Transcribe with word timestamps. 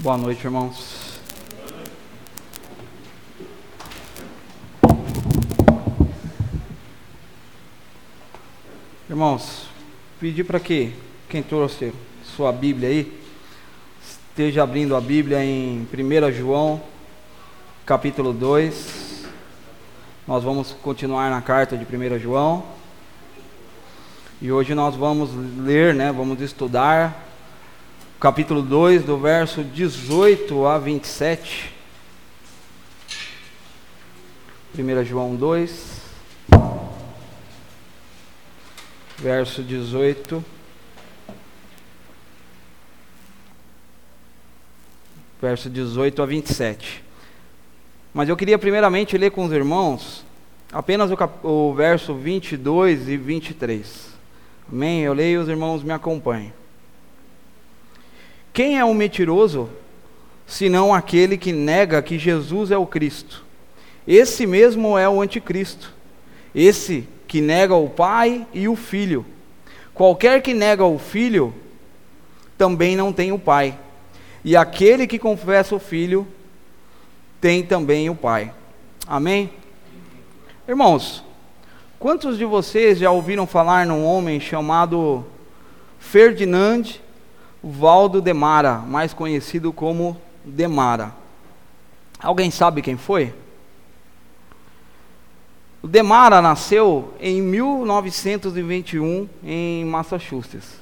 Boa 0.00 0.16
noite, 0.16 0.44
irmãos. 0.44 1.18
Irmãos, 9.10 9.66
pedi 10.20 10.44
para 10.44 10.60
que 10.60 10.94
quem 11.28 11.42
trouxe 11.42 11.92
sua 12.22 12.52
Bíblia 12.52 12.90
aí 12.90 13.20
esteja 14.00 14.62
abrindo 14.62 14.94
a 14.94 15.00
Bíblia 15.00 15.44
em 15.44 15.80
1 15.92 16.32
João, 16.32 16.80
capítulo 17.84 18.32
2. 18.32 19.26
Nós 20.28 20.44
vamos 20.44 20.76
continuar 20.80 21.28
na 21.28 21.42
carta 21.42 21.76
de 21.76 21.84
1 21.84 22.20
João. 22.20 22.64
E 24.40 24.52
hoje 24.52 24.76
nós 24.76 24.94
vamos 24.94 25.30
ler, 25.58 25.92
né, 25.92 26.12
vamos 26.12 26.40
estudar 26.40 27.27
capítulo 28.20 28.62
2, 28.62 29.04
do 29.04 29.16
verso 29.16 29.62
18 29.62 30.66
a 30.66 30.76
27. 30.76 31.72
1 34.76 35.04
João 35.04 35.36
2, 35.36 36.00
verso 39.18 39.62
18. 39.62 40.44
Verso 45.40 45.70
18 45.70 46.20
a 46.20 46.26
27. 46.26 47.04
Mas 48.12 48.28
eu 48.28 48.36
queria 48.36 48.58
primeiramente 48.58 49.16
ler 49.16 49.30
com 49.30 49.44
os 49.44 49.52
irmãos 49.52 50.24
apenas 50.72 51.08
o, 51.12 51.16
o 51.48 51.72
verso 51.72 52.14
22 52.14 53.08
e 53.08 53.16
23. 53.16 54.08
Amém? 54.70 55.02
Eu 55.02 55.12
leio, 55.12 55.40
os 55.40 55.48
irmãos 55.48 55.84
me 55.84 55.92
acompanhem. 55.92 56.57
Quem 58.58 58.76
é 58.76 58.84
o 58.84 58.92
mentiroso, 58.92 59.70
senão 60.44 60.92
aquele 60.92 61.38
que 61.38 61.52
nega 61.52 62.02
que 62.02 62.18
Jesus 62.18 62.72
é 62.72 62.76
o 62.76 62.86
Cristo? 62.86 63.44
Esse 64.04 64.48
mesmo 64.48 64.98
é 64.98 65.08
o 65.08 65.20
anticristo. 65.20 65.94
Esse 66.52 67.06
que 67.28 67.40
nega 67.40 67.76
o 67.76 67.88
Pai 67.88 68.44
e 68.52 68.66
o 68.66 68.74
Filho. 68.74 69.24
Qualquer 69.94 70.42
que 70.42 70.54
nega 70.54 70.84
o 70.84 70.98
Filho, 70.98 71.54
também 72.58 72.96
não 72.96 73.12
tem 73.12 73.30
o 73.30 73.38
Pai. 73.38 73.78
E 74.44 74.56
aquele 74.56 75.06
que 75.06 75.20
confessa 75.20 75.76
o 75.76 75.78
Filho, 75.78 76.26
tem 77.40 77.62
também 77.62 78.10
o 78.10 78.14
Pai. 78.16 78.52
Amém? 79.06 79.52
Irmãos, 80.66 81.24
quantos 81.96 82.36
de 82.36 82.44
vocês 82.44 82.98
já 82.98 83.12
ouviram 83.12 83.46
falar 83.46 83.86
num 83.86 84.04
homem 84.04 84.40
chamado 84.40 85.24
Ferdinand 86.00 86.98
Valdo 87.62 88.20
Demara, 88.20 88.78
mais 88.78 89.12
conhecido 89.12 89.72
como 89.72 90.16
Demara. 90.44 91.12
Alguém 92.20 92.50
sabe 92.50 92.82
quem 92.82 92.96
foi? 92.96 93.34
O 95.82 95.88
Demara 95.88 96.40
nasceu 96.40 97.14
em 97.20 97.40
1921 97.42 99.28
em 99.44 99.84
Massachusetts. 99.84 100.78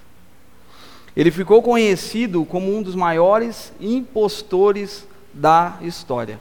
Ele 1.17 1.31
ficou 1.31 1.63
conhecido 1.63 2.45
como 2.45 2.75
um 2.75 2.83
dos 2.83 2.95
maiores 2.95 3.73
impostores 3.81 5.07
da 5.33 5.79
história. 5.81 6.41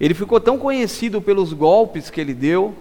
Ele 0.00 0.14
ficou 0.14 0.40
tão 0.40 0.58
conhecido 0.58 1.20
pelos 1.20 1.52
golpes 1.52 2.10
que 2.10 2.20
ele 2.20 2.34
deu, 2.34 2.74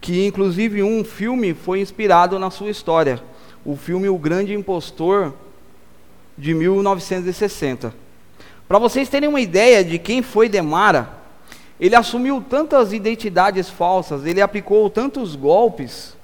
que 0.00 0.26
inclusive 0.26 0.82
um 0.82 1.04
filme 1.04 1.54
foi 1.54 1.80
inspirado 1.80 2.38
na 2.38 2.50
sua 2.50 2.70
história 2.70 3.22
o 3.64 3.76
filme 3.76 4.08
O 4.08 4.18
Grande 4.18 4.54
Impostor, 4.54 5.32
de 6.36 6.54
1960. 6.54 7.94
Para 8.66 8.78
vocês 8.78 9.08
terem 9.08 9.28
uma 9.28 9.40
ideia 9.40 9.84
de 9.84 9.98
quem 9.98 10.22
foi 10.22 10.48
Demara, 10.48 11.10
ele 11.78 11.94
assumiu 11.94 12.42
tantas 12.48 12.92
identidades 12.92 13.68
falsas, 13.68 14.24
ele 14.24 14.40
aplicou 14.40 14.88
tantos 14.88 15.36
golpes, 15.36 16.16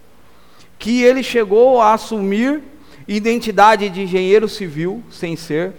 que 0.78 1.02
ele 1.02 1.22
chegou 1.22 1.80
a 1.80 1.94
assumir 1.94 2.62
identidade 3.06 3.88
de 3.88 4.02
engenheiro 4.02 4.48
civil, 4.48 5.02
sem 5.10 5.34
ser, 5.34 5.72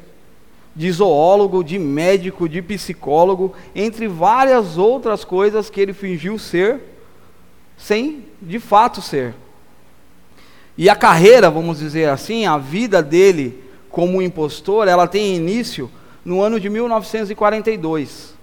de 0.75 0.91
zoólogo, 0.91 1.63
de 1.63 1.77
médico, 1.77 2.47
de 2.47 2.61
psicólogo, 2.61 3.53
entre 3.75 4.07
várias 4.07 4.77
outras 4.77 5.23
coisas 5.23 5.69
que 5.69 5.79
ele 5.79 5.93
fingiu 5.93 6.37
ser, 6.37 6.81
sem 7.77 8.25
de 8.41 8.59
fato 8.59 9.01
ser. 9.01 9.33
E 10.79 10.89
a 10.89 10.95
carreira, 10.95 11.51
vamos 11.51 11.79
dizer 11.79 12.07
assim, 12.07 12.45
a 12.45 12.57
vida 12.57 13.03
dele 13.03 13.61
como 13.89 14.21
impostor, 14.21 14.87
ela 14.87 15.09
tem 15.09 15.35
início 15.35 15.91
no 16.23 16.41
ano 16.41 16.57
de 16.57 16.69
1942. 16.69 18.33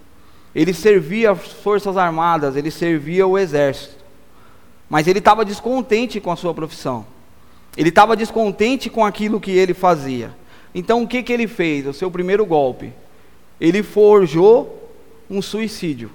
Ele 0.55 0.75
servia 0.75 1.31
as 1.31 1.51
Forças 1.51 1.97
Armadas, 1.97 2.55
ele 2.55 2.71
servia 2.71 3.27
o 3.27 3.39
Exército. 3.39 4.05
Mas 4.87 5.09
ele 5.09 5.19
estava 5.19 5.47
descontente 5.47 6.21
com 6.21 6.31
a 6.31 6.37
sua 6.37 6.53
profissão. 6.53 7.07
Ele 7.75 7.89
estava 7.89 8.15
descontente 8.15 8.91
com 8.91 9.03
aquilo 9.03 9.41
que 9.41 9.53
ele 9.53 9.73
fazia. 9.73 10.31
Então 10.75 11.05
o 11.05 11.09
que, 11.09 11.23
que 11.23 11.33
ele 11.33 11.49
fez? 11.49 11.87
O 11.87 11.95
seu 11.95 12.11
primeiro 12.11 12.45
golpe. 12.45 12.93
Ele 13.59 13.83
forjou 13.83 14.93
um 15.31 15.41
suicídio. 15.41 16.11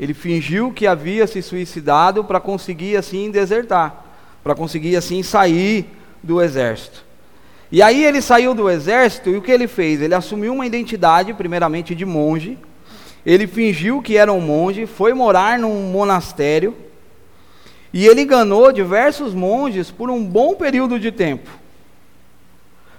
Ele 0.00 0.14
fingiu 0.14 0.72
que 0.72 0.84
havia 0.84 1.28
se 1.28 1.40
suicidado 1.42 2.24
para 2.24 2.40
conseguir 2.40 2.96
assim 2.96 3.30
desertar 3.30 4.02
para 4.46 4.54
conseguir 4.54 4.94
assim 4.94 5.24
sair 5.24 5.86
do 6.22 6.40
exército. 6.40 7.04
E 7.72 7.82
aí 7.82 8.04
ele 8.04 8.22
saiu 8.22 8.54
do 8.54 8.70
exército 8.70 9.28
e 9.28 9.36
o 9.36 9.42
que 9.42 9.50
ele 9.50 9.66
fez? 9.66 10.00
Ele 10.00 10.14
assumiu 10.14 10.54
uma 10.54 10.64
identidade, 10.64 11.34
primeiramente 11.34 11.96
de 11.96 12.06
monge. 12.06 12.56
Ele 13.26 13.48
fingiu 13.48 14.00
que 14.00 14.16
era 14.16 14.32
um 14.32 14.40
monge, 14.40 14.86
foi 14.86 15.12
morar 15.12 15.58
num 15.58 15.90
monastério 15.90 16.76
e 17.92 18.06
ele 18.06 18.22
enganou 18.22 18.70
diversos 18.70 19.34
monges 19.34 19.90
por 19.90 20.10
um 20.10 20.24
bom 20.24 20.54
período 20.54 21.00
de 21.00 21.10
tempo. 21.10 21.50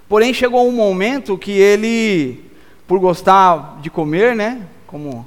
Porém, 0.10 0.34
chegou 0.34 0.68
um 0.68 0.74
momento 0.74 1.38
que 1.38 1.52
ele, 1.52 2.44
por 2.86 3.00
gostar 3.00 3.80
de 3.82 3.90
comer, 3.90 4.36
né, 4.36 4.64
como 4.86 5.26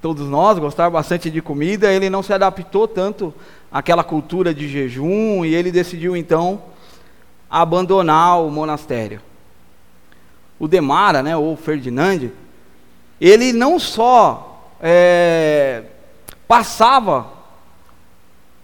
todos 0.00 0.26
nós, 0.26 0.58
gostar 0.58 0.88
bastante 0.88 1.30
de 1.30 1.42
comida, 1.42 1.92
ele 1.92 2.08
não 2.08 2.22
se 2.22 2.32
adaptou 2.32 2.88
tanto 2.88 3.34
aquela 3.76 4.02
cultura 4.02 4.54
de 4.54 4.66
jejum 4.66 5.44
e 5.44 5.54
ele 5.54 5.70
decidiu 5.70 6.16
então 6.16 6.62
abandonar 7.50 8.40
o 8.42 8.50
monastério. 8.50 9.20
O 10.58 10.66
Demara, 10.66 11.22
né, 11.22 11.36
ou 11.36 11.54
Ferdinand, 11.58 12.30
ele 13.20 13.52
não 13.52 13.78
só 13.78 14.72
é, 14.80 15.82
passava 16.48 17.26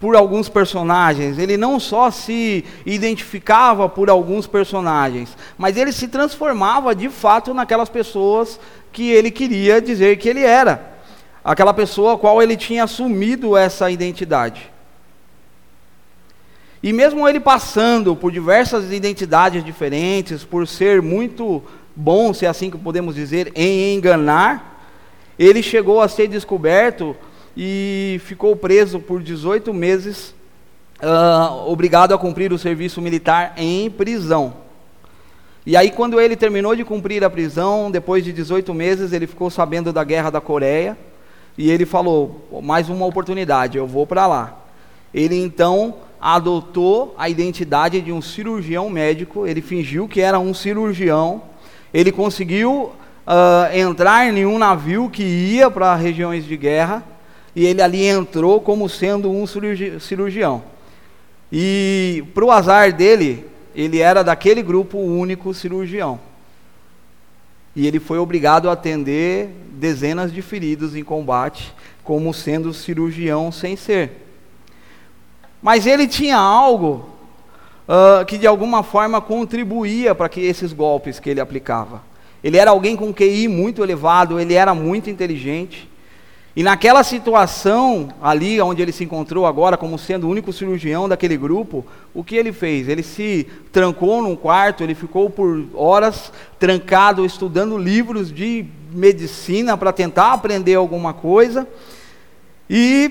por 0.01 0.17
alguns 0.17 0.49
personagens, 0.49 1.39
ele 1.39 1.59
não 1.59 1.79
só 1.79 2.11
se 2.11 2.65
identificava 2.87 3.91
por 3.91 4.09
alguns 4.09 4.47
personagens, 4.47 5.37
mas 5.59 5.77
ele 5.77 5.93
se 5.93 6.09
transformava 6.09 6.95
de 6.95 7.11
fato 7.11 7.53
naquelas 7.53 7.91
pessoas 7.91 8.59
que 8.91 9.11
ele 9.11 9.31
queria 9.31 9.79
dizer 9.79 10.17
que 10.17 10.31
ele 10.31 10.43
era, 10.43 10.91
aquela 11.45 11.75
pessoa 11.75 12.15
a 12.15 12.19
qual 12.19 12.43
ele 12.43 12.57
tinha 12.57 12.85
assumido 12.85 13.55
essa 13.59 13.91
identidade. 13.91 14.73
E 16.83 16.93
mesmo 16.93 17.29
ele 17.29 17.39
passando 17.39 18.17
por 18.17 18.33
diversas 18.33 18.91
identidades 18.91 19.65
diferentes, 19.65 20.43
por 20.43 20.67
ser 20.67 21.01
muito 21.01 21.63
bom, 21.95 22.35
se 22.35 22.45
é 22.45 22.49
assim 22.49 22.71
que 22.71 22.77
podemos 22.77 23.15
dizer, 23.15 23.53
em 23.55 23.95
enganar, 23.95 24.85
ele 25.39 25.63
chegou 25.63 26.01
a 26.01 26.09
ser 26.09 26.27
descoberto 26.27 27.15
e 27.57 28.21
ficou 28.25 28.57
preso 28.57 28.99
por 28.99 29.23
18 29.23 29.73
meses, 29.73 30.35
uh, 31.01 31.71
obrigado 31.71 32.15
a 32.15 32.19
cumprir 32.19 32.53
o 32.53 32.59
serviço 32.59 33.01
militar 33.01 33.55
em 33.57 33.89
prisão. 33.89 34.55
E 35.65 35.77
aí, 35.77 35.93
quando 35.93 36.21
ele 36.21 36.35
terminou 36.35 36.75
de 36.75 36.85
cumprir 36.85 37.23
a 37.23 37.31
prisão, 37.31 37.93
depois 37.93 38.25
de 38.25 38.33
18 38.33 38.75
meses, 38.75 39.13
ele 39.13 39.29
ficou 39.29 39.49
sabendo 39.49 39.93
da 39.93 40.03
guerra 40.03 40.31
da 40.31 40.41
Coreia 40.41 40.99
e 41.57 41.71
ele 41.71 41.87
falou: 41.87 42.49
mais 42.63 42.89
uma 42.89 43.07
oportunidade, 43.07 43.79
eu 43.79 43.87
vou 43.87 44.05
para 44.05 44.27
lá. 44.27 44.59
Ele 45.15 45.37
então 45.37 45.95
adotou 46.23 47.17
a 47.19 47.29
identidade 47.29 48.01
de 48.01 48.13
um 48.13 48.23
cirurgião 48.23 48.89
médico, 48.89 49.45
ele 49.45 49.61
fingiu 49.61 50.07
que 50.07 50.21
era 50.21 50.39
um 50.39 50.55
cirurgião, 50.55 51.43
ele 51.93 52.13
conseguiu 52.13 52.93
uh, 53.27 53.77
entrar 53.77 54.33
em 54.33 54.47
um 54.47 54.57
navio 54.57 55.11
que 55.11 55.25
ia 55.25 55.69
para 55.69 55.97
regiões 55.97 56.45
de 56.45 56.57
guerra, 56.57 57.03
e 57.57 57.67
ele 57.67 57.83
ali 57.83 58.07
entrou 58.07 58.61
como 58.61 58.89
sendo 58.89 59.33
um 59.33 59.45
cirurgi 59.49 59.99
cirurgião. 59.99 60.63
E 61.51 62.23
para 62.33 62.45
o 62.45 62.53
azar 62.53 62.93
dele, 62.93 63.45
ele 63.75 63.99
era 63.99 64.23
daquele 64.23 64.63
grupo 64.63 64.99
único 64.99 65.53
cirurgião. 65.53 66.21
E 67.75 67.85
ele 67.85 67.99
foi 67.99 68.19
obrigado 68.19 68.71
a 68.71 68.73
atender 68.73 69.51
dezenas 69.73 70.33
de 70.33 70.41
feridos 70.41 70.95
em 70.95 71.03
combate, 71.03 71.75
como 72.05 72.33
sendo 72.33 72.73
cirurgião 72.73 73.51
sem 73.51 73.75
ser. 73.75 74.22
Mas 75.63 75.87
ele 75.87 76.09
tinha 76.09 76.37
algo 76.37 77.09
uh, 77.87 78.25
que 78.27 78.37
de 78.37 78.47
alguma 78.47 78.83
forma 78.83 79.21
contribuía 79.21 80.15
para 80.15 80.29
que 80.29 80.41
esses 80.41 80.73
golpes 80.73 81.21
que 81.21 81.31
ele 81.31 81.41
aplicava. 81.41 82.03
Ele 82.43 82.57
era 82.57 82.73
alguém 82.73 82.97
com 82.97 83.15
QI 83.15 83.47
muito 83.47 83.83
elevado, 83.83 84.41
ele 84.41 84.55
era 84.55 84.75
muito 84.75 85.09
inteligente. 85.09 85.89
E 86.55 86.63
naquela 86.63 87.03
situação, 87.03 88.09
ali 88.21 88.61
onde 88.61 88.83
ele 88.83 88.93
se 88.93 89.05
encontrou 89.05 89.47
agora, 89.47 89.77
como 89.77 89.99
sendo 89.99 90.27
o 90.27 90.31
único 90.31 90.53
cirurgião 90.53 91.09
daquele 91.09 91.37
grupo, 91.37 91.87
o 92.13 92.23
que 92.23 92.37
ele 92.37 92.53
fez? 92.53 92.89
Ele 92.89 93.03
se 93.03 93.47
trancou 93.73 94.21
num 94.21 94.37
quarto, 94.37 94.83
ele 94.83 94.95
ficou 94.95 95.31
por 95.31 95.65
horas 95.73 96.31
trancado, 96.59 97.25
estudando 97.25 97.79
livros 97.79 98.31
de 98.31 98.67
medicina 98.93 99.79
para 99.79 99.95
tentar 99.95 100.35
aprender 100.35 100.75
alguma 100.75 101.15
coisa. 101.15 101.67
E, 102.69 103.11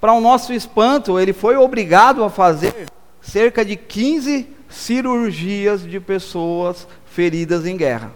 para 0.00 0.12
o 0.12 0.20
nosso 0.20 0.52
espanto, 0.52 1.18
ele 1.18 1.32
foi 1.32 1.56
obrigado 1.56 2.22
a 2.22 2.30
fazer 2.30 2.86
cerca 3.20 3.64
de 3.64 3.76
15 3.76 4.46
cirurgias 4.68 5.82
de 5.82 5.98
pessoas 5.98 6.86
feridas 7.06 7.66
em 7.66 7.76
guerra. 7.76 8.12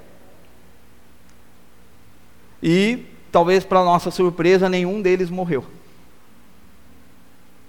E 2.62 3.06
talvez 3.32 3.64
para 3.64 3.82
nossa 3.82 4.10
surpresa, 4.10 4.68
nenhum 4.68 5.02
deles 5.02 5.28
morreu. 5.28 5.64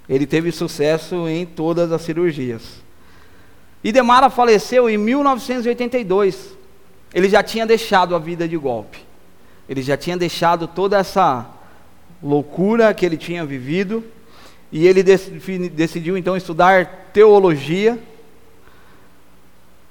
Ele 0.07 0.27
teve 0.27 0.51
sucesso 0.51 1.27
em 1.27 1.45
todas 1.45 1.91
as 1.91 2.01
cirurgias. 2.01 2.83
E 3.83 3.91
Demara 3.91 4.29
faleceu 4.29 4.89
em 4.89 4.97
1982. 4.97 6.55
Ele 7.13 7.29
já 7.29 7.41
tinha 7.41 7.65
deixado 7.65 8.15
a 8.15 8.19
vida 8.19 8.47
de 8.47 8.57
golpe. 8.57 8.99
Ele 9.67 9.81
já 9.81 9.97
tinha 9.97 10.17
deixado 10.17 10.67
toda 10.67 10.97
essa 10.97 11.49
loucura 12.23 12.93
que 12.93 13.05
ele 13.05 13.17
tinha 13.17 13.45
vivido. 13.45 14.03
E 14.71 14.87
ele 14.87 15.03
decidiu 15.03 16.17
então 16.17 16.35
estudar 16.35 17.09
teologia. 17.13 17.99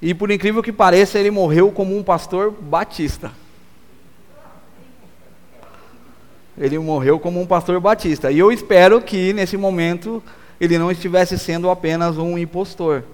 E 0.00 0.12
por 0.12 0.31
incrível 0.31 0.62
que 0.62 0.73
pareça, 0.73 1.19
ele 1.19 1.31
morreu 1.31 1.70
como 1.70 1.96
um 1.96 2.02
pastor 2.02 2.50
batista. 2.50 3.31
Ele 6.58 6.79
morreu 6.79 7.20
como 7.20 7.40
um 7.40 7.46
pastor 7.46 7.79
batista. 7.81 8.31
E 8.31 8.38
eu 8.38 8.50
espero 8.50 9.00
que 9.00 9.32
nesse 9.32 9.56
momento 9.56 10.23
ele 10.61 10.78
não 10.78 10.90
estivesse 10.90 11.38
sendo 11.38 11.70
apenas 11.70 12.19
um 12.19 12.37
impostor. 12.37 13.05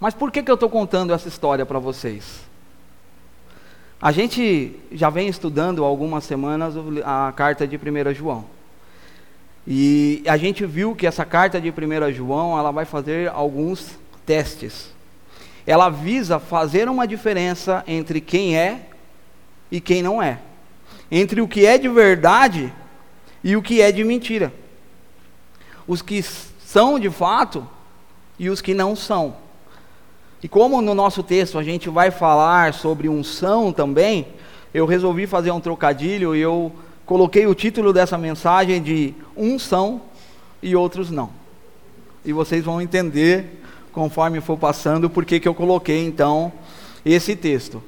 Mas 0.00 0.14
por 0.14 0.30
que, 0.30 0.42
que 0.42 0.50
eu 0.50 0.54
estou 0.54 0.68
contando 0.68 1.12
essa 1.12 1.28
história 1.28 1.64
para 1.64 1.78
vocês? 1.78 2.40
A 4.04 4.12
gente 4.12 4.76
já 4.92 5.08
vem 5.08 5.28
estudando 5.28 5.82
algumas 5.82 6.24
semanas 6.24 6.74
a 7.02 7.32
carta 7.34 7.66
de 7.66 7.76
1 7.76 8.12
João. 8.12 8.44
E 9.66 10.22
a 10.26 10.36
gente 10.36 10.66
viu 10.66 10.94
que 10.94 11.06
essa 11.06 11.24
carta 11.24 11.58
de 11.58 11.70
1 11.70 12.12
João 12.12 12.58
ela 12.58 12.70
vai 12.70 12.84
fazer 12.84 13.30
alguns 13.30 13.98
testes. 14.26 14.92
Ela 15.66 15.88
visa 15.88 16.38
fazer 16.38 16.86
uma 16.86 17.08
diferença 17.08 17.82
entre 17.86 18.20
quem 18.20 18.54
é 18.54 18.82
e 19.72 19.80
quem 19.80 20.02
não 20.02 20.22
é 20.22 20.38
entre 21.10 21.40
o 21.40 21.48
que 21.48 21.64
é 21.64 21.78
de 21.78 21.88
verdade 21.88 22.72
e 23.42 23.56
o 23.56 23.62
que 23.62 23.80
é 23.80 23.92
de 23.92 24.02
mentira. 24.04 24.52
Os 25.86 26.02
que 26.02 26.22
são 26.22 26.98
de 26.98 27.08
fato 27.08 27.66
e 28.38 28.50
os 28.50 28.60
que 28.60 28.74
não 28.74 28.96
são. 28.96 29.36
E 30.44 30.48
como 30.48 30.82
no 30.82 30.94
nosso 30.94 31.22
texto 31.22 31.58
a 31.58 31.62
gente 31.62 31.88
vai 31.88 32.10
falar 32.10 32.74
sobre 32.74 33.08
unção 33.08 33.72
também, 33.72 34.26
eu 34.74 34.84
resolvi 34.84 35.26
fazer 35.26 35.50
um 35.50 35.58
trocadilho 35.58 36.36
e 36.36 36.40
eu 36.42 36.70
coloquei 37.06 37.46
o 37.46 37.54
título 37.54 37.94
dessa 37.94 38.18
mensagem 38.18 38.82
de 38.82 39.14
unção 39.34 40.02
e 40.62 40.76
outros 40.76 41.10
não. 41.10 41.30
E 42.22 42.30
vocês 42.30 42.62
vão 42.62 42.78
entender 42.78 43.62
conforme 43.90 44.38
for 44.42 44.58
passando 44.58 45.08
por 45.08 45.24
que 45.24 45.40
eu 45.48 45.54
coloquei 45.54 46.04
então 46.04 46.52
esse 47.06 47.34
texto. 47.34 47.82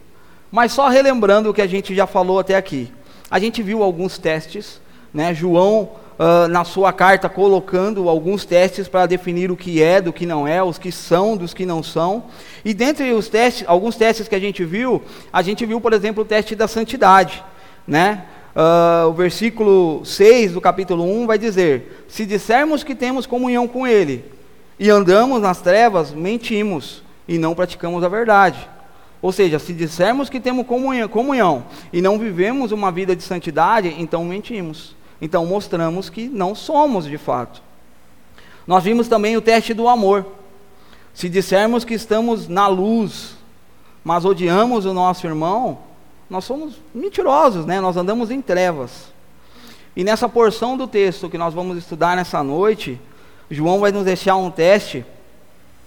Mas 0.50 0.72
só 0.72 0.88
relembrando 0.88 1.50
o 1.50 1.52
que 1.52 1.60
a 1.60 1.66
gente 1.66 1.94
já 1.94 2.06
falou 2.06 2.38
até 2.38 2.56
aqui. 2.56 2.90
A 3.30 3.38
gente 3.38 3.62
viu 3.62 3.82
alguns 3.82 4.16
testes, 4.16 4.80
né? 5.12 5.34
João, 5.34 5.90
uh, 6.18 6.48
na 6.48 6.64
sua 6.64 6.92
carta, 6.92 7.28
colocando 7.28 8.08
alguns 8.08 8.44
testes 8.44 8.88
para 8.88 9.06
definir 9.06 9.50
o 9.50 9.56
que 9.56 9.82
é 9.82 10.00
do 10.00 10.12
que 10.12 10.26
não 10.26 10.46
é, 10.46 10.62
os 10.62 10.78
que 10.78 10.90
são 10.90 11.36
dos 11.36 11.54
que 11.54 11.66
não 11.66 11.82
são. 11.82 12.24
E 12.64 12.74
dentre 12.74 13.12
os 13.12 13.28
testes, 13.28 13.64
alguns 13.66 13.96
testes 13.96 14.28
que 14.28 14.34
a 14.34 14.40
gente 14.40 14.64
viu, 14.64 15.02
a 15.32 15.42
gente 15.42 15.64
viu, 15.64 15.80
por 15.80 15.92
exemplo, 15.92 16.22
o 16.22 16.26
teste 16.26 16.54
da 16.54 16.68
santidade, 16.68 17.44
né? 17.86 18.24
Uh, 18.54 19.08
o 19.08 19.12
versículo 19.12 20.02
6 20.02 20.52
do 20.52 20.62
capítulo 20.62 21.04
1 21.04 21.26
vai 21.26 21.38
dizer: 21.38 22.04
Se 22.08 22.24
dissermos 22.24 22.82
que 22.82 22.94
temos 22.94 23.26
comunhão 23.26 23.68
com 23.68 23.86
Ele 23.86 24.24
e 24.78 24.88
andamos 24.88 25.42
nas 25.42 25.60
trevas, 25.60 26.10
mentimos 26.10 27.02
e 27.28 27.36
não 27.36 27.54
praticamos 27.54 28.02
a 28.02 28.08
verdade. 28.08 28.66
Ou 29.20 29.32
seja, 29.32 29.58
se 29.58 29.72
dissermos 29.72 30.30
que 30.30 30.40
temos 30.40 30.66
comunhão, 30.66 31.08
comunhão, 31.08 31.64
e 31.92 32.00
não 32.00 32.18
vivemos 32.18 32.72
uma 32.72 32.92
vida 32.92 33.16
de 33.16 33.22
santidade, 33.22 33.94
então 33.98 34.24
mentimos. 34.24 34.94
Então 35.20 35.46
mostramos 35.46 36.10
que 36.10 36.28
não 36.28 36.54
somos 36.54 37.06
de 37.06 37.16
fato. 37.16 37.62
Nós 38.66 38.82
vimos 38.84 39.08
também 39.08 39.36
o 39.36 39.40
teste 39.40 39.72
do 39.72 39.88
amor. 39.88 40.26
Se 41.14 41.28
dissermos 41.28 41.84
que 41.84 41.94
estamos 41.94 42.48
na 42.48 42.66
luz, 42.66 43.36
mas 44.04 44.24
odiamos 44.24 44.84
o 44.84 44.92
nosso 44.92 45.26
irmão, 45.26 45.78
nós 46.28 46.44
somos 46.44 46.74
mentirosos, 46.94 47.64
né? 47.64 47.80
Nós 47.80 47.96
andamos 47.96 48.30
em 48.30 48.42
trevas. 48.42 49.12
E 49.94 50.04
nessa 50.04 50.28
porção 50.28 50.76
do 50.76 50.86
texto 50.86 51.30
que 51.30 51.38
nós 51.38 51.54
vamos 51.54 51.78
estudar 51.78 52.16
nessa 52.16 52.42
noite, 52.42 53.00
João 53.50 53.80
vai 53.80 53.92
nos 53.92 54.04
deixar 54.04 54.36
um 54.36 54.50
teste 54.50 55.04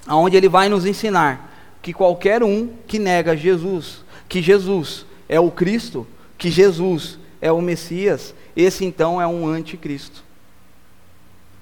onde 0.07 0.35
ele 0.35 0.49
vai 0.49 0.69
nos 0.69 0.85
ensinar 0.85 1.49
que 1.81 1.93
qualquer 1.93 2.43
um 2.43 2.69
que 2.87 2.97
nega 2.97 3.37
Jesus, 3.37 4.03
que 4.27 4.41
Jesus 4.41 5.05
é 5.27 5.39
o 5.39 5.51
Cristo, 5.51 6.07
que 6.37 6.49
Jesus 6.49 7.19
é 7.41 7.51
o 7.51 7.61
Messias, 7.61 8.33
esse 8.59 8.83
então 8.83 9.21
é 9.21 9.25
um 9.25 9.47
anticristo. 9.47 10.21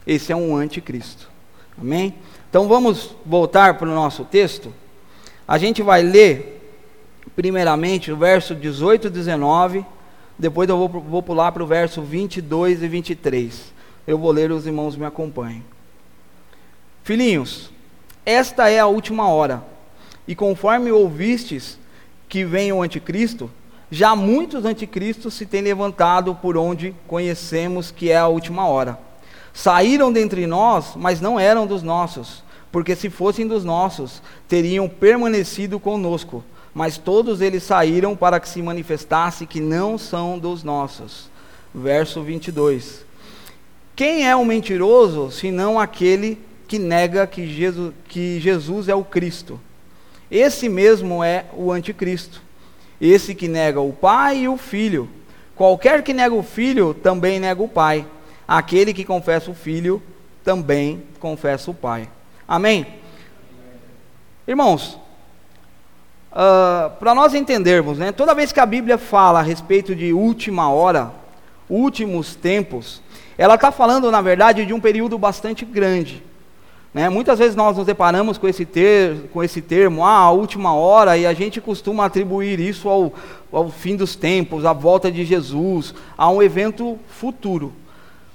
Esse 0.06 0.32
é 0.32 0.36
um 0.36 0.56
anticristo. 0.56 1.30
Amém? 1.80 2.16
Então 2.50 2.68
vamos 2.68 3.16
voltar 3.24 3.76
para 3.76 3.88
o 3.88 3.94
nosso 3.94 4.26
texto. 4.26 4.74
A 5.48 5.60
gente 5.60 5.84
vai 5.84 6.02
ler, 6.02 6.60
primeiramente, 7.36 8.12
o 8.12 8.18
verso 8.18 8.56
18 8.56 9.08
e 9.08 9.10
19. 9.12 9.86
Depois 10.40 10.68
eu 10.68 10.76
vou, 10.76 10.88
vou 10.88 11.22
pular 11.22 11.52
para 11.52 11.64
o 11.64 11.68
verso 11.68 12.02
22 12.02 12.82
e 12.82 12.88
23. 12.88 13.74
Eu 14.08 14.18
vou 14.18 14.32
ler, 14.32 14.52
os 14.52 14.66
irmãos 14.66 14.96
me 14.96 15.06
acompanhem. 15.06 15.64
Filhinhos, 17.04 17.70
esta 18.26 18.70
é 18.70 18.80
a 18.80 18.88
última 18.88 19.30
hora. 19.30 19.64
E 20.28 20.34
conforme 20.34 20.92
ouvistes 20.92 21.78
que 22.28 22.44
vem 22.44 22.72
o 22.74 22.82
anticristo, 22.82 23.52
já 23.90 24.16
muitos 24.16 24.66
anticristos 24.66 25.34
se 25.34 25.46
têm 25.46 25.62
levantado 25.62 26.36
por 26.36 26.58
onde 26.58 26.94
conhecemos 27.08 27.90
que 27.90 28.12
é 28.12 28.18
a 28.18 28.28
última 28.28 28.68
hora. 28.68 29.00
Saíram 29.54 30.12
dentre 30.12 30.46
nós, 30.46 30.94
mas 30.96 31.22
não 31.22 31.40
eram 31.40 31.66
dos 31.66 31.82
nossos, 31.82 32.44
porque 32.72 32.96
se 32.96 33.10
fossem 33.10 33.48
dos 33.48 33.64
nossos, 33.64 34.22
teriam 34.48 34.88
permanecido 34.90 35.80
conosco. 35.80 36.44
Mas 36.74 36.98
todos 36.98 37.42
eles 37.42 37.64
saíram 37.64 38.16
para 38.16 38.40
que 38.40 38.48
se 38.48 38.62
manifestasse 38.62 39.48
que 39.48 39.60
não 39.60 39.98
são 39.98 40.38
dos 40.38 40.64
nossos. 40.64 41.30
Verso 41.74 42.22
22. 42.22 43.06
Quem 43.96 44.28
é 44.28 44.36
o 44.36 44.46
mentiroso, 44.46 45.32
senão 45.32 45.80
aquele 45.80 46.38
que 46.68 46.78
nega 46.78 47.26
que 47.26 47.48
Jesus, 47.48 47.94
que 48.08 48.40
Jesus 48.40 48.90
é 48.90 48.94
o 48.94 49.04
Cristo? 49.04 49.60
Esse 50.30 50.70
mesmo 50.70 51.24
é 51.24 51.46
o 51.56 51.72
anticristo. 51.72 52.44
Esse 53.00 53.36
que 53.36 53.48
nega 53.48 53.80
o 53.80 53.94
pai 53.94 54.40
e 54.40 54.48
o 54.48 54.58
filho. 54.58 55.10
Qualquer 55.56 56.04
que 56.04 56.14
nega 56.14 56.34
o 56.34 56.44
filho 56.44 56.94
também 56.94 57.40
nega 57.40 57.62
o 57.62 57.68
pai. 57.68 58.06
Aquele 58.48 58.94
que 58.94 59.04
confessa 59.04 59.52
o 59.52 59.56
filho 59.56 60.02
também 60.44 61.04
confessa 61.20 61.70
o 61.70 61.74
pai. 61.74 62.08
Amém? 62.48 62.88
Irmãos, 64.48 64.98
uh, 66.32 66.90
para 66.98 67.14
nós 67.14 67.34
entendermos, 67.34 67.98
né, 67.98 68.14
toda 68.14 68.34
vez 68.34 68.54
que 68.54 68.60
a 68.60 68.66
Bíblia 68.66 68.98
fala 68.98 69.40
a 69.40 69.44
respeito 69.44 69.94
de 69.94 70.14
última 70.14 70.72
hora, 70.72 71.12
últimos 71.70 72.34
tempos, 72.36 73.02
ela 73.38 73.56
está 73.56 73.72
falando, 73.72 74.10
na 74.10 74.22
verdade, 74.22 74.66
de 74.66 74.74
um 74.74 74.80
período 74.80 75.18
bastante 75.18 75.66
grande. 75.66 76.24
Né? 76.98 77.10
Muitas 77.10 77.38
vezes 77.38 77.56
nós 77.56 77.78
nos 77.78 77.86
deparamos 77.86 78.40
com 78.40 78.48
esse, 78.48 78.66
ter, 78.66 79.30
com 79.32 79.44
esse 79.44 79.62
termo, 79.62 80.04
ah, 80.04 80.18
a 80.18 80.32
última 80.32 80.74
hora, 80.74 81.16
e 81.16 81.28
a 81.28 81.34
gente 81.36 81.62
costuma 81.62 82.06
atribuir 82.06 82.60
isso 82.60 82.90
ao, 82.90 83.14
ao 83.52 83.70
fim 83.70 83.96
dos 83.96 84.16
tempos, 84.16 84.66
à 84.66 84.74
volta 84.74 85.12
de 85.12 85.24
Jesus, 85.24 85.94
a 86.18 86.28
um 86.28 86.42
evento 86.42 86.98
futuro. 87.08 87.72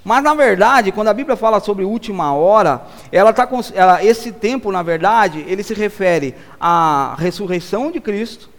Mas 0.01 0.23
na 0.23 0.33
verdade, 0.33 0.93
quando 0.93 1.09
a 1.09 1.13
Bíblia 1.13 1.35
fala 1.35 1.59
sobre 1.59 1.83
última 1.83 2.33
hora, 2.33 2.81
ela 3.11 3.33
tá, 3.33 3.45
ela, 3.73 4.01
esse 4.01 4.31
tempo, 4.31 4.71
na 4.71 4.81
verdade, 4.81 5.43
ele 5.45 5.61
se 5.61 5.73
refere 5.73 6.33
à 6.57 7.15
ressurreição 7.17 7.91
de 7.91 7.99
Cristo, 7.99 8.49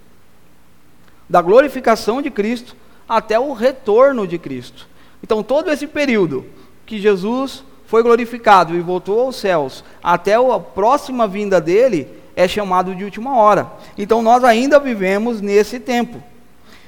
da 1.26 1.40
glorificação 1.40 2.20
de 2.20 2.30
Cristo, 2.30 2.76
até 3.08 3.40
o 3.40 3.54
retorno 3.54 4.26
de 4.26 4.36
Cristo. 4.38 4.86
Então, 5.22 5.42
todo 5.42 5.70
esse 5.70 5.86
período 5.86 6.44
que 6.84 7.00
Jesus 7.00 7.64
foi 7.86 8.02
glorificado 8.02 8.74
e 8.74 8.80
voltou 8.80 9.20
aos 9.20 9.36
céus, 9.36 9.84
até 10.02 10.34
a 10.34 10.58
próxima 10.58 11.28
vinda 11.28 11.60
dele 11.60 12.08
é 12.36 12.48
chamado 12.48 12.94
de 12.94 13.04
última 13.04 13.36
hora. 13.36 13.70
Então 13.96 14.22
nós 14.22 14.42
ainda 14.44 14.78
vivemos 14.78 15.40
nesse 15.40 15.78
tempo. 15.78 16.22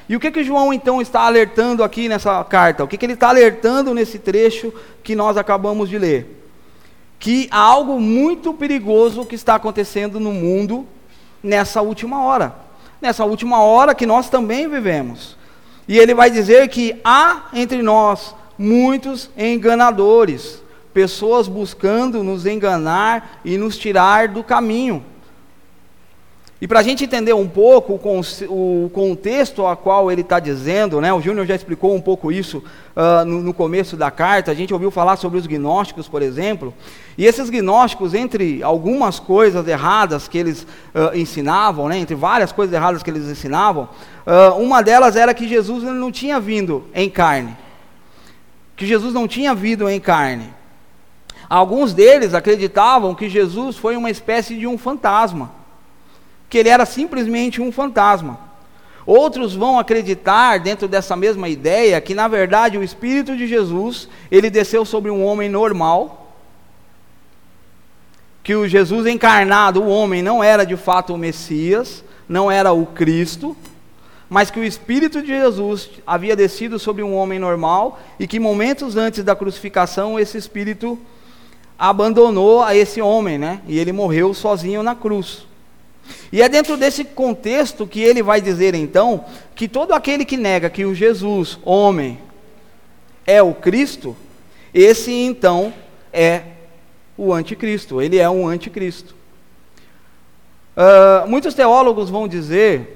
E 0.09 0.15
o 0.15 0.21
que 0.21 0.31
que 0.31 0.45
João 0.45 0.73
então 0.73 1.03
está 1.03 1.23
alertando 1.23 1.83
aqui 1.83 2.09
nessa 2.09 2.43
carta? 2.45 2.85
O 2.85 2.89
que 2.89 2.97
que 2.97 3.05
ele 3.05 3.15
está 3.15 3.29
alertando 3.29 3.93
nesse 3.93 4.19
trecho 4.19 4.73
que 5.03 5.17
nós 5.17 5.37
acabamos 5.37 5.89
de 5.89 5.99
ler? 5.99 6.45
Que 7.19 7.49
há 7.51 7.59
algo 7.59 8.01
muito 8.01 8.55
perigoso 8.55 9.27
que 9.27 9.35
está 9.35 9.57
acontecendo 9.57 10.21
no 10.21 10.33
mundo 10.33 10.87
nessa 11.43 11.83
última 11.83 12.23
hora. 12.23 12.55
Nessa 13.01 13.25
última 13.25 13.63
hora 13.63 13.95
que 13.95 14.07
nós 14.07 14.31
também 14.31 14.69
vivemos. 14.69 15.37
E 15.89 15.99
ele 15.99 16.15
vai 16.15 16.31
dizer 16.31 16.69
que 16.69 17.01
há 17.05 17.49
entre 17.53 17.83
nós 17.83 18.35
muitos 18.59 19.29
enganadores, 19.37 20.63
pessoas 20.97 21.47
buscando 21.47 22.25
nos 22.25 22.47
enganar 22.47 23.43
e 23.45 23.59
nos 23.59 23.77
tirar 23.77 24.29
do 24.29 24.43
caminho. 24.43 25.05
E 26.59 26.67
para 26.67 26.81
a 26.81 26.83
gente 26.83 27.05
entender 27.05 27.35
um 27.35 27.47
pouco 27.47 28.01
o, 28.49 28.91
contexto 28.95 29.67
a 29.67 29.77
qual 29.77 30.11
ele 30.11 30.23
está 30.23 30.41
dizendo, 30.41 30.99
né, 30.99 31.13
o 31.13 31.21
Júnior 31.21 31.45
já 31.45 31.55
explicou 31.55 31.95
um 31.95 32.01
pouco 32.01 32.33
isso 32.33 32.65
uh, 32.97 33.27
no, 33.27 33.43
no, 33.43 33.53
começo 33.53 33.95
da 33.95 34.11
carta, 34.11 34.51
a 34.51 34.55
gente 34.55 34.73
ouviu 34.73 34.91
falar 34.91 35.17
sobre 35.17 35.39
os 35.39 35.47
gnósticos, 35.47 36.09
por 36.09 36.23
exemplo, 36.23 36.73
e 37.19 37.27
esses 37.27 37.51
gnósticos, 37.51 38.15
entre 38.15 38.63
algumas 38.63 39.21
coisas 39.21 39.69
erradas 39.69 40.27
que 40.27 40.39
eles 40.39 40.63
uh, 40.63 41.15
ensinavam, 41.15 41.91
né, 41.91 41.99
entre 41.99 42.15
várias 42.15 42.53
coisas 42.53 42.75
erradas 42.75 43.03
que 43.03 43.11
eles 43.11 43.29
ensinavam, 43.29 43.87
uh, 44.27 44.59
uma 44.59 44.83
delas 44.83 45.15
era 45.15 45.35
que 45.35 45.47
Jesus 45.47 45.83
não 45.83 46.11
tinha 46.11 46.41
vindo 46.41 46.87
em 46.95 47.11
carne, 47.11 47.55
que 48.75 48.87
Jesus 48.87 49.13
não 49.13 49.29
tinha 49.29 49.55
vindo 49.55 49.87
em 49.91 50.01
carne. 50.01 50.56
Alguns 51.49 51.93
deles 51.93 52.35
acreditavam 52.35 53.15
que 53.15 53.29
Jesus 53.29 53.77
foi 53.77 53.97
uma 53.97 54.11
espécie 54.11 54.57
de 54.57 54.67
um 54.67 54.77
fantasma 54.77 55.51
que 56.49 56.59
ele 56.59 56.69
era 56.69 56.87
simplesmente 56.87 57.61
um 57.61 57.73
fantasma. 57.73 58.39
Outros 59.05 59.55
vão 59.55 59.79
acreditar 59.79 60.59
dentro 60.59 60.89
dessa 60.89 61.15
mesma 61.15 61.49
ideia 61.49 62.01
que 62.01 62.15
na 62.15 62.27
verdade 62.27 62.77
o 62.77 62.83
espírito 62.83 63.37
de 63.37 63.47
Jesus, 63.47 64.09
ele 64.31 64.51
desceu 64.51 64.85
sobre 64.85 65.11
um 65.11 65.25
homem 65.25 65.49
normal, 65.49 66.35
que 68.43 68.55
o 68.55 68.67
Jesus 68.67 69.07
encarnado, 69.07 69.83
o 69.83 69.89
homem 69.89 70.23
não 70.23 70.43
era 70.43 70.65
de 70.65 70.77
fato 70.77 71.15
o 71.15 71.19
Messias, 71.19 72.05
não 72.29 72.51
era 72.51 72.73
o 72.73 72.87
Cristo, 72.87 73.57
mas 74.29 74.51
que 74.51 74.59
o 74.59 74.65
espírito 74.65 75.21
de 75.21 75.29
Jesus 75.29 75.91
havia 76.05 76.35
descido 76.35 76.79
sobre 76.79 77.03
um 77.03 77.15
homem 77.15 77.39
normal 77.39 78.01
e 78.19 78.27
que 78.27 78.41
momentos 78.41 78.97
antes 78.97 79.23
da 79.23 79.37
crucificação 79.37 80.19
esse 80.19 80.37
espírito 80.37 80.99
abandonou 81.79 82.63
a 82.63 82.75
esse 82.75 83.01
homem, 83.01 83.39
né? 83.39 83.61
E 83.67 83.79
ele 83.79 83.93
morreu 83.93 84.33
sozinho 84.33 84.83
na 84.83 84.95
cruz. 84.95 85.47
E 86.33 86.41
é 86.41 86.49
dentro 86.49 86.77
desse 86.77 87.05
contexto 87.05 87.87
que 87.87 88.01
ele 88.01 88.23
vai 88.23 88.41
dizer 88.41 88.75
então 88.75 89.25
que 89.55 89.69
todo 89.69 89.93
aquele 89.93 90.25
que 90.25 90.37
nega 90.37 90.71
que 90.71 90.85
o 90.85 90.95
Jesus, 90.95 91.59
homem, 91.65 92.19
é 93.27 93.43
o 93.43 93.53
Cristo, 93.53 94.17
esse 94.73 95.11
então 95.11 95.73
é 96.13 96.43
o 97.17 97.33
anticristo, 97.33 98.01
ele 98.01 98.19
é 98.19 98.29
um 98.29 98.47
anticristo. 98.47 99.15
Uh, 100.77 101.27
muitos 101.27 101.55
teólogos 101.55 102.11
vão 102.11 102.29
dizer, 102.29 102.96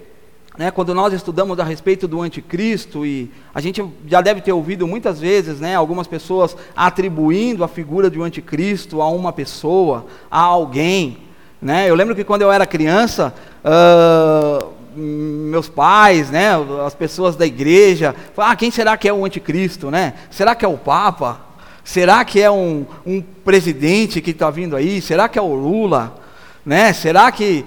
né, 0.59 0.71
quando 0.71 0.95
nós 0.95 1.13
estudamos 1.13 1.59
a 1.59 1.65
respeito 1.65 2.09
do 2.09 2.21
anticristo, 2.21 3.07
e 3.07 3.31
a 3.55 3.61
gente 3.61 3.85
já 4.07 4.21
deve 4.21 4.41
ter 4.41 4.53
ouvido 4.53 4.87
muitas 4.87 5.21
vezes 5.21 5.61
né, 5.61 5.75
algumas 5.75 6.07
pessoas 6.07 6.57
atribuindo 6.77 7.65
a 7.65 7.69
figura 7.69 8.11
um 8.17 8.23
anticristo 8.23 9.01
a 9.01 9.09
uma 9.09 9.33
pessoa, 9.33 10.07
a 10.31 10.41
alguém. 10.41 11.19
Né? 11.63 11.89
Eu 11.89 11.95
lembro 11.95 12.15
que 12.15 12.25
quando 12.25 12.43
eu 12.43 12.51
era 12.51 12.67
criança, 12.67 13.35
uh, 13.65 14.81
meus 14.97 15.69
pais, 15.69 16.31
né, 16.31 16.51
as 16.85 16.95
pessoas 16.95 17.37
da 17.37 17.47
igreja, 17.47 18.15
falavam, 18.35 18.53
ah, 18.53 18.57
quem 18.57 18.71
será 18.71 18.97
que 18.97 19.09
é 19.09 19.13
o 19.13 19.25
anticristo? 19.25 19.91
Né? 19.91 20.15
Será 20.31 20.55
que 20.55 20.65
é 20.65 20.69
o 20.69 20.77
Papa? 20.77 21.41
Será 21.85 22.25
que 22.25 22.41
é 22.41 22.51
um, 22.51 22.87
um 23.07 23.23
presidente 23.23 24.21
que 24.21 24.31
está 24.31 24.51
vindo 24.51 24.77
aí? 24.77 25.01
Será 25.01 25.29
que 25.29 25.39
é 25.39 25.43
o 25.43 25.55
Lula? 25.55 26.17
Né? 26.65 26.93
Será 26.93 27.31
que. 27.33 27.65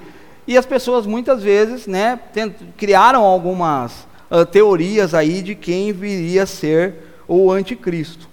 E 0.48 0.58
as 0.58 0.66
pessoas 0.66 1.06
muitas 1.06 1.42
vezes 1.42 1.88
né, 1.88 2.20
criaram 2.78 3.24
algumas 3.24 4.08
uh, 4.30 4.46
teorias 4.46 5.14
aí 5.14 5.42
de 5.42 5.56
quem 5.56 5.92
viria 5.92 6.44
a 6.44 6.48
ser 6.48 6.96
o 7.28 7.52
anticristo. 7.52 8.28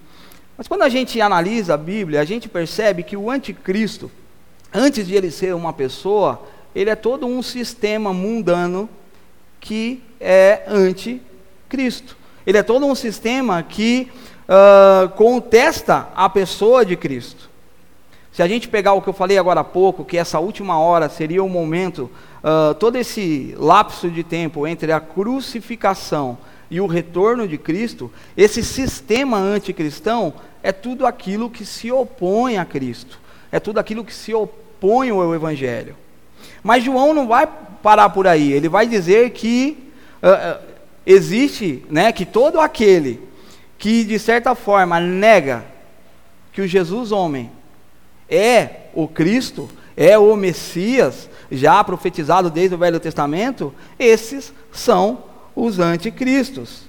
Mas 0.57 0.67
quando 0.67 0.83
a 0.83 0.89
gente 0.89 1.19
analisa 1.21 1.73
a 1.73 1.77
Bíblia, 1.77 2.21
a 2.21 2.25
gente 2.25 2.49
percebe 2.49 3.03
que 3.03 3.15
o 3.15 3.31
anticristo 3.31 4.11
antes 4.73 5.05
de 5.07 5.15
ele 5.15 5.29
ser 5.29 5.53
uma 5.53 5.73
pessoa, 5.73 6.41
ele 6.73 6.89
é 6.89 6.95
todo 6.95 7.27
um 7.27 7.41
sistema 7.41 8.13
mundano 8.13 8.89
que 9.59 10.01
é 10.19 10.63
anticristo. 10.67 12.17
Ele 12.45 12.57
é 12.57 12.63
todo 12.63 12.85
um 12.85 12.95
sistema 12.95 13.61
que 13.61 14.09
uh, 14.47 15.09
contesta 15.09 16.09
a 16.15 16.29
pessoa 16.29 16.85
de 16.85 16.95
Cristo. 16.95 17.49
Se 18.31 18.41
a 18.41 18.47
gente 18.47 18.69
pegar 18.69 18.93
o 18.93 19.01
que 19.01 19.09
eu 19.09 19.13
falei 19.13 19.37
agora 19.37 19.59
há 19.59 19.63
pouco, 19.63 20.05
que 20.05 20.17
essa 20.17 20.39
última 20.39 20.79
hora 20.79 21.09
seria 21.09 21.43
o 21.43 21.49
momento, 21.49 22.09
uh, 22.41 22.73
todo 22.75 22.95
esse 22.95 23.53
lapso 23.57 24.09
de 24.09 24.23
tempo 24.23 24.65
entre 24.65 24.91
a 24.93 25.01
crucificação 25.01 26.37
e 26.69 26.79
o 26.79 26.87
retorno 26.87 27.45
de 27.45 27.57
Cristo, 27.57 28.09
esse 28.37 28.63
sistema 28.63 29.37
anticristão 29.37 30.33
é 30.63 30.71
tudo 30.71 31.05
aquilo 31.05 31.49
que 31.49 31.65
se 31.65 31.91
opõe 31.91 32.57
a 32.57 32.63
Cristo, 32.63 33.19
é 33.51 33.59
tudo 33.59 33.79
aquilo 33.79 34.05
que 34.05 34.13
se 34.13 34.33
opõe 34.33 35.09
ao 35.09 35.35
Evangelho. 35.35 35.97
Mas 36.63 36.85
João 36.85 37.13
não 37.13 37.27
vai 37.27 37.49
parar 37.83 38.09
por 38.11 38.27
aí, 38.27 38.53
ele 38.53 38.69
vai 38.69 38.87
dizer 38.87 39.31
que 39.31 39.91
uh, 40.23 40.57
existe, 41.05 41.83
né, 41.89 42.13
que 42.13 42.25
todo 42.25 42.61
aquele 42.61 43.19
que 43.77 44.05
de 44.05 44.17
certa 44.17 44.55
forma 44.55 45.01
nega 45.01 45.65
que 46.53 46.61
o 46.61 46.67
Jesus 46.67 47.11
homem 47.11 47.51
é 48.31 48.87
o 48.93 49.07
Cristo, 49.07 49.69
é 49.95 50.17
o 50.17 50.35
Messias, 50.35 51.29
já 51.51 51.83
profetizado 51.83 52.49
desde 52.49 52.75
o 52.75 52.77
Velho 52.77 52.99
Testamento, 52.99 53.73
esses 53.99 54.53
são 54.71 55.25
os 55.53 55.79
anticristos. 55.79 56.83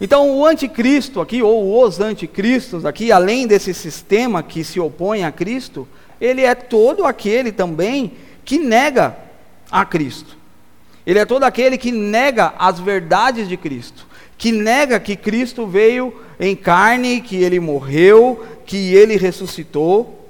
Então, 0.00 0.38
o 0.38 0.44
anticristo 0.44 1.20
aqui, 1.20 1.42
ou 1.42 1.82
os 1.82 2.00
anticristos 2.00 2.84
aqui, 2.84 3.10
além 3.10 3.46
desse 3.46 3.72
sistema 3.72 4.42
que 4.42 4.62
se 4.62 4.78
opõe 4.78 5.24
a 5.24 5.32
Cristo, 5.32 5.88
ele 6.20 6.42
é 6.42 6.54
todo 6.54 7.04
aquele 7.04 7.52
também 7.52 8.12
que 8.44 8.58
nega 8.58 9.16
a 9.70 9.84
Cristo. 9.84 10.36
Ele 11.06 11.18
é 11.18 11.24
todo 11.24 11.44
aquele 11.44 11.78
que 11.78 11.92
nega 11.92 12.52
as 12.58 12.80
verdades 12.80 13.48
de 13.48 13.56
Cristo, 13.56 14.06
que 14.36 14.52
nega 14.52 14.98
que 14.98 15.16
Cristo 15.16 15.66
veio 15.66 16.12
em 16.38 16.54
carne, 16.54 17.20
que 17.20 17.36
ele 17.36 17.60
morreu, 17.60 18.44
que 18.66 18.94
ele 18.94 19.16
ressuscitou. 19.16 20.25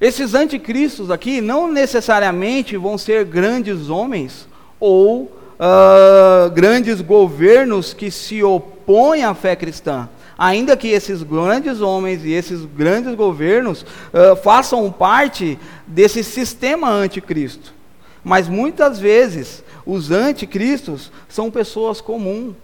Esses 0.00 0.34
anticristos 0.34 1.10
aqui 1.10 1.40
não 1.40 1.70
necessariamente 1.70 2.76
vão 2.76 2.96
ser 2.96 3.24
grandes 3.24 3.90
homens 3.90 4.46
ou 4.78 5.22
uh, 5.22 6.50
grandes 6.54 7.00
governos 7.00 7.92
que 7.92 8.10
se 8.10 8.42
opõem 8.42 9.24
à 9.24 9.34
fé 9.34 9.56
cristã 9.56 10.08
ainda 10.38 10.76
que 10.76 10.86
esses 10.86 11.24
grandes 11.24 11.80
homens 11.80 12.24
e 12.24 12.30
esses 12.30 12.64
grandes 12.64 13.16
governos 13.16 13.82
uh, 13.82 14.36
façam 14.36 14.90
parte 14.92 15.58
desse 15.84 16.22
sistema 16.22 16.88
anticristo. 16.88 17.74
Mas 18.22 18.46
muitas 18.46 19.00
vezes 19.00 19.64
os 19.84 20.12
anticristos 20.12 21.10
são 21.28 21.50
pessoas 21.50 22.00
comuns, 22.00 22.54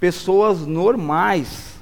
pessoas 0.00 0.66
normais, 0.66 1.77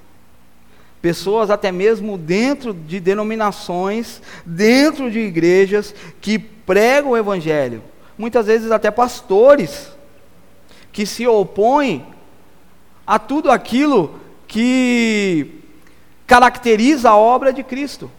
pessoas 1.07 1.51
até 1.51 1.71
mesmo 1.71 2.19
dentro 2.19 2.75
de 2.75 2.99
denominações, 2.99 4.21
dentro 4.45 5.09
de 5.09 5.21
igrejas 5.21 5.95
que 6.21 6.37
pregam 6.37 7.13
o 7.13 7.17
evangelho, 7.17 7.81
muitas 8.19 8.47
vezes 8.47 8.73
até 8.73 8.91
pastores 8.91 9.93
que 10.91 11.07
se 11.07 11.25
opõem 11.25 12.05
a 13.07 13.21
tudo 13.21 13.53
aquilo 13.53 14.19
que 14.49 15.61
caracteriza 16.27 17.11
a 17.11 17.17
obra 17.17 17.53
de 17.53 17.63
Cristo. 17.63 18.11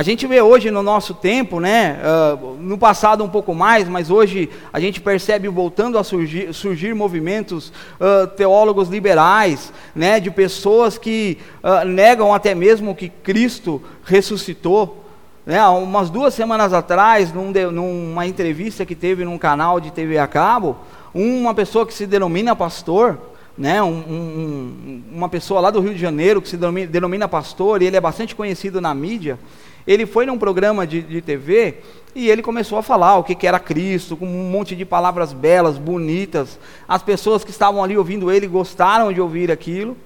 A 0.00 0.02
gente 0.02 0.26
vê 0.26 0.40
hoje 0.40 0.70
no 0.70 0.82
nosso 0.82 1.12
tempo, 1.12 1.60
né, 1.60 1.98
uh, 2.02 2.56
no 2.58 2.78
passado 2.78 3.22
um 3.22 3.28
pouco 3.28 3.54
mais, 3.54 3.86
mas 3.86 4.10
hoje 4.10 4.48
a 4.72 4.80
gente 4.80 4.98
percebe 4.98 5.46
voltando 5.46 5.98
a 5.98 6.02
surgir, 6.02 6.54
surgir 6.54 6.94
movimentos 6.94 7.70
uh, 8.00 8.26
teólogos 8.28 8.88
liberais, 8.88 9.70
né, 9.94 10.18
de 10.18 10.30
pessoas 10.30 10.96
que 10.96 11.36
uh, 11.62 11.84
negam 11.84 12.32
até 12.32 12.54
mesmo 12.54 12.94
que 12.94 13.10
Cristo 13.10 13.82
ressuscitou. 14.02 15.04
Né, 15.44 15.62
umas 15.66 16.08
duas 16.08 16.32
semanas 16.32 16.72
atrás, 16.72 17.30
num 17.30 17.52
de, 17.52 17.66
numa 17.66 18.26
entrevista 18.26 18.86
que 18.86 18.94
teve 18.94 19.22
num 19.26 19.36
canal 19.36 19.78
de 19.80 19.90
TV 19.90 20.16
a 20.16 20.26
cabo, 20.26 20.78
uma 21.14 21.52
pessoa 21.52 21.84
que 21.84 21.92
se 21.92 22.06
denomina 22.06 22.56
pastor, 22.56 23.18
né, 23.56 23.82
um, 23.82 23.88
um, 23.88 25.02
uma 25.12 25.28
pessoa 25.28 25.60
lá 25.60 25.70
do 25.70 25.80
Rio 25.80 25.92
de 25.92 26.00
Janeiro 26.00 26.40
que 26.40 26.48
se 26.48 26.56
denomina, 26.56 26.86
denomina 26.86 27.28
pastor, 27.28 27.82
e 27.82 27.84
ele 27.84 27.98
é 27.98 28.00
bastante 28.00 28.34
conhecido 28.34 28.80
na 28.80 28.94
mídia, 28.94 29.38
ele 29.86 30.06
foi 30.06 30.26
num 30.26 30.38
programa 30.38 30.86
de, 30.86 31.02
de 31.02 31.20
TV 31.20 31.76
e 32.14 32.28
ele 32.28 32.42
começou 32.42 32.78
a 32.78 32.82
falar 32.82 33.16
o 33.16 33.24
que, 33.24 33.34
que, 33.34 33.46
era 33.46 33.58
Cristo, 33.58 34.16
com 34.16 34.26
um 34.26 34.50
monte 34.50 34.74
de 34.74 34.84
palavras 34.84 35.32
belas, 35.32 35.78
bonitas. 35.78 36.58
As 36.88 37.02
pessoas 37.02 37.44
que 37.44 37.50
estavam 37.50 37.82
ali 37.82 37.96
ouvindo 37.96 38.30
ele 38.30 38.46
gostaram 38.46 39.12
de 39.12 39.20
ouvir 39.20 39.50
aquilo. 39.50 39.96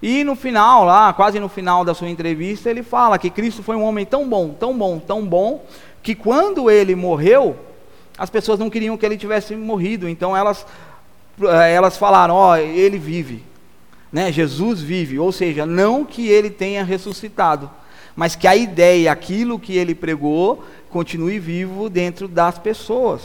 E 0.00 0.22
no 0.22 0.36
final, 0.36 0.84
lá, 0.84 1.12
quase 1.12 1.40
no 1.40 1.48
final 1.48 1.84
da 1.84 1.92
sua 1.92 2.08
entrevista, 2.08 2.70
ele 2.70 2.84
fala 2.84 3.18
que 3.18 3.30
Cristo 3.30 3.62
foi 3.62 3.74
um 3.74 3.82
homem 3.82 4.06
tão 4.06 4.28
bom, 4.28 4.50
tão 4.50 4.76
bom, 4.76 4.98
tão 5.00 5.26
bom, 5.26 5.64
que 6.02 6.14
quando 6.14 6.70
ele 6.70 6.94
morreu, 6.94 7.56
as 8.16 8.30
pessoas 8.30 8.60
não 8.60 8.70
queriam 8.70 8.96
que 8.96 9.04
ele 9.04 9.16
tivesse 9.16 9.56
morrido. 9.56 10.08
Então 10.08 10.36
elas, 10.36 10.64
eh, 11.42 11.72
elas 11.72 11.96
falaram: 11.96 12.34
Ó, 12.34 12.52
oh, 12.52 12.56
ele 12.56 12.96
vive, 12.96 13.44
né? 14.12 14.30
Jesus 14.30 14.80
vive. 14.80 15.18
Ou 15.18 15.32
seja, 15.32 15.66
não 15.66 16.04
que 16.04 16.28
ele 16.28 16.50
tenha 16.50 16.84
ressuscitado, 16.84 17.68
mas 18.18 18.34
que 18.34 18.48
a 18.48 18.56
ideia, 18.56 19.12
aquilo 19.12 19.60
que 19.60 19.76
ele 19.76 19.94
pregou, 19.94 20.64
continue 20.90 21.38
vivo 21.38 21.88
dentro 21.88 22.26
das 22.26 22.58
pessoas. 22.58 23.22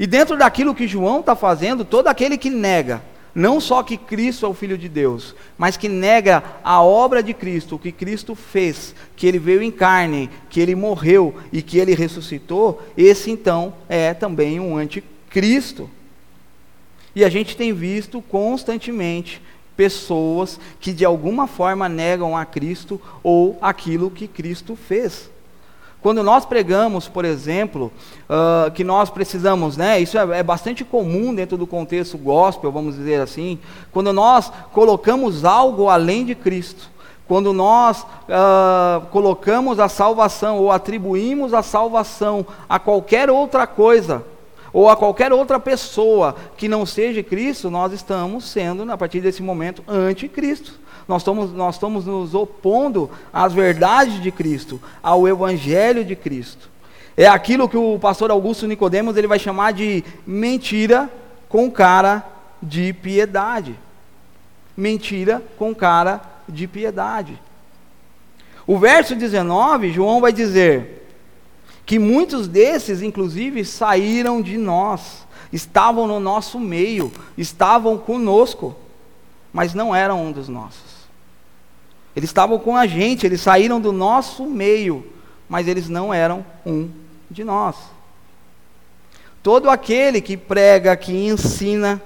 E 0.00 0.04
dentro 0.04 0.36
daquilo 0.36 0.74
que 0.74 0.88
João 0.88 1.20
está 1.20 1.36
fazendo, 1.36 1.84
todo 1.84 2.08
aquele 2.08 2.36
que 2.36 2.50
nega, 2.50 3.00
não 3.32 3.60
só 3.60 3.84
que 3.84 3.96
Cristo 3.96 4.44
é 4.44 4.48
o 4.48 4.52
Filho 4.52 4.76
de 4.76 4.88
Deus, 4.88 5.36
mas 5.56 5.76
que 5.76 5.88
nega 5.88 6.42
a 6.64 6.82
obra 6.82 7.22
de 7.22 7.32
Cristo, 7.32 7.76
o 7.76 7.78
que 7.78 7.92
Cristo 7.92 8.34
fez, 8.34 8.96
que 9.14 9.28
ele 9.28 9.38
veio 9.38 9.62
em 9.62 9.70
carne, 9.70 10.28
que 10.50 10.58
ele 10.58 10.74
morreu 10.74 11.32
e 11.52 11.62
que 11.62 11.78
ele 11.78 11.94
ressuscitou, 11.94 12.82
esse 12.98 13.30
então 13.30 13.74
é 13.88 14.12
também 14.12 14.58
um 14.58 14.76
anticristo. 14.76 15.88
E 17.14 17.24
a 17.24 17.28
gente 17.28 17.56
tem 17.56 17.72
visto 17.72 18.20
constantemente 18.22 19.40
pessoas 19.82 20.60
que 20.78 20.92
de 20.92 21.04
alguma 21.04 21.48
forma 21.48 21.88
negam 21.88 22.36
a 22.36 22.44
Cristo 22.44 23.00
ou 23.20 23.58
aquilo 23.60 24.12
que 24.12 24.28
Cristo 24.28 24.76
fez. 24.76 25.28
Quando 26.00 26.22
nós 26.22 26.44
pregamos, 26.44 27.08
por 27.08 27.24
exemplo, 27.24 27.90
uh, 28.30 28.70
que 28.70 28.84
nós 28.84 29.10
precisamos, 29.10 29.76
né, 29.76 29.98
isso 29.98 30.16
é, 30.16 30.38
é, 30.38 30.42
bastante 30.42 30.84
comum 30.84 31.34
dentro 31.34 31.56
do 31.56 31.66
contexto 31.66 32.16
gospel, 32.16 32.70
vamos 32.70 32.94
dizer 32.94 33.20
assim, 33.20 33.58
quando 33.90 34.12
nós 34.12 34.52
colocamos 34.72 35.44
algo 35.44 35.88
além 35.88 36.24
de 36.24 36.36
Cristo, 36.36 36.88
quando 37.26 37.52
nós 37.52 38.02
uh, 38.02 39.04
colocamos 39.10 39.80
a 39.80 39.88
salvação 39.88 40.58
ou 40.58 40.70
atribuímos 40.70 41.52
a 41.52 41.62
salvação 41.62 42.46
a 42.68 42.78
qualquer 42.78 43.28
outra 43.28 43.66
coisa, 43.66 44.24
ou 44.72 44.88
a 44.88 44.96
qualquer 44.96 45.32
outra 45.32 45.60
pessoa 45.60 46.34
que 46.56 46.68
não 46.68 46.86
seja 46.86 47.22
Cristo, 47.22 47.70
nós 47.70 47.92
estamos 47.92 48.44
sendo, 48.44 48.90
a 48.90 48.96
partir 48.96 49.20
desse 49.20 49.42
momento, 49.42 49.84
anticristo. 49.86 50.80
Nós 51.06 51.22
estamos, 51.22 51.52
nós 51.52 51.74
estamos 51.74 52.06
nos 52.06 52.34
opondo 52.34 53.10
às 53.32 53.52
verdades 53.52 54.22
de 54.22 54.30
Cristo, 54.30 54.80
ao 55.02 55.28
Evangelho 55.28 56.04
de 56.04 56.16
Cristo. 56.16 56.70
É 57.16 57.26
aquilo 57.26 57.68
que 57.68 57.76
o 57.76 57.98
pastor 57.98 58.30
Augusto 58.30 58.66
Nicodemos 58.66 59.16
ele 59.16 59.26
vai 59.26 59.38
chamar 59.38 59.72
de 59.72 60.02
mentira 60.26 61.10
com 61.48 61.70
cara 61.70 62.24
de 62.62 62.92
piedade. 62.92 63.74
Mentira 64.74 65.42
com 65.58 65.74
cara 65.74 66.22
de 66.48 66.66
piedade. 66.66 67.38
O 68.66 68.78
verso 68.78 69.14
19, 69.14 69.92
João 69.92 70.20
vai 70.20 70.32
dizer: 70.32 71.01
que 71.84 71.98
muitos 71.98 72.46
desses, 72.46 73.02
inclusive, 73.02 73.64
saíram 73.64 74.40
de 74.40 74.56
nós, 74.56 75.26
estavam 75.52 76.06
no 76.06 76.20
nosso 76.20 76.58
meio, 76.58 77.12
estavam 77.36 77.98
conosco, 77.98 78.74
mas 79.52 79.74
não 79.74 79.94
eram 79.94 80.24
um 80.24 80.32
dos 80.32 80.48
nossos. 80.48 80.92
Eles 82.14 82.30
estavam 82.30 82.58
com 82.58 82.76
a 82.76 82.86
gente, 82.86 83.26
eles 83.26 83.40
saíram 83.40 83.80
do 83.80 83.92
nosso 83.92 84.46
meio, 84.46 85.06
mas 85.48 85.66
eles 85.66 85.88
não 85.88 86.12
eram 86.12 86.44
um 86.64 86.88
de 87.30 87.42
nós. 87.42 87.76
Todo 89.42 89.68
aquele 89.68 90.20
que 90.20 90.36
prega, 90.36 90.96
que 90.96 91.12
ensina, 91.12 92.00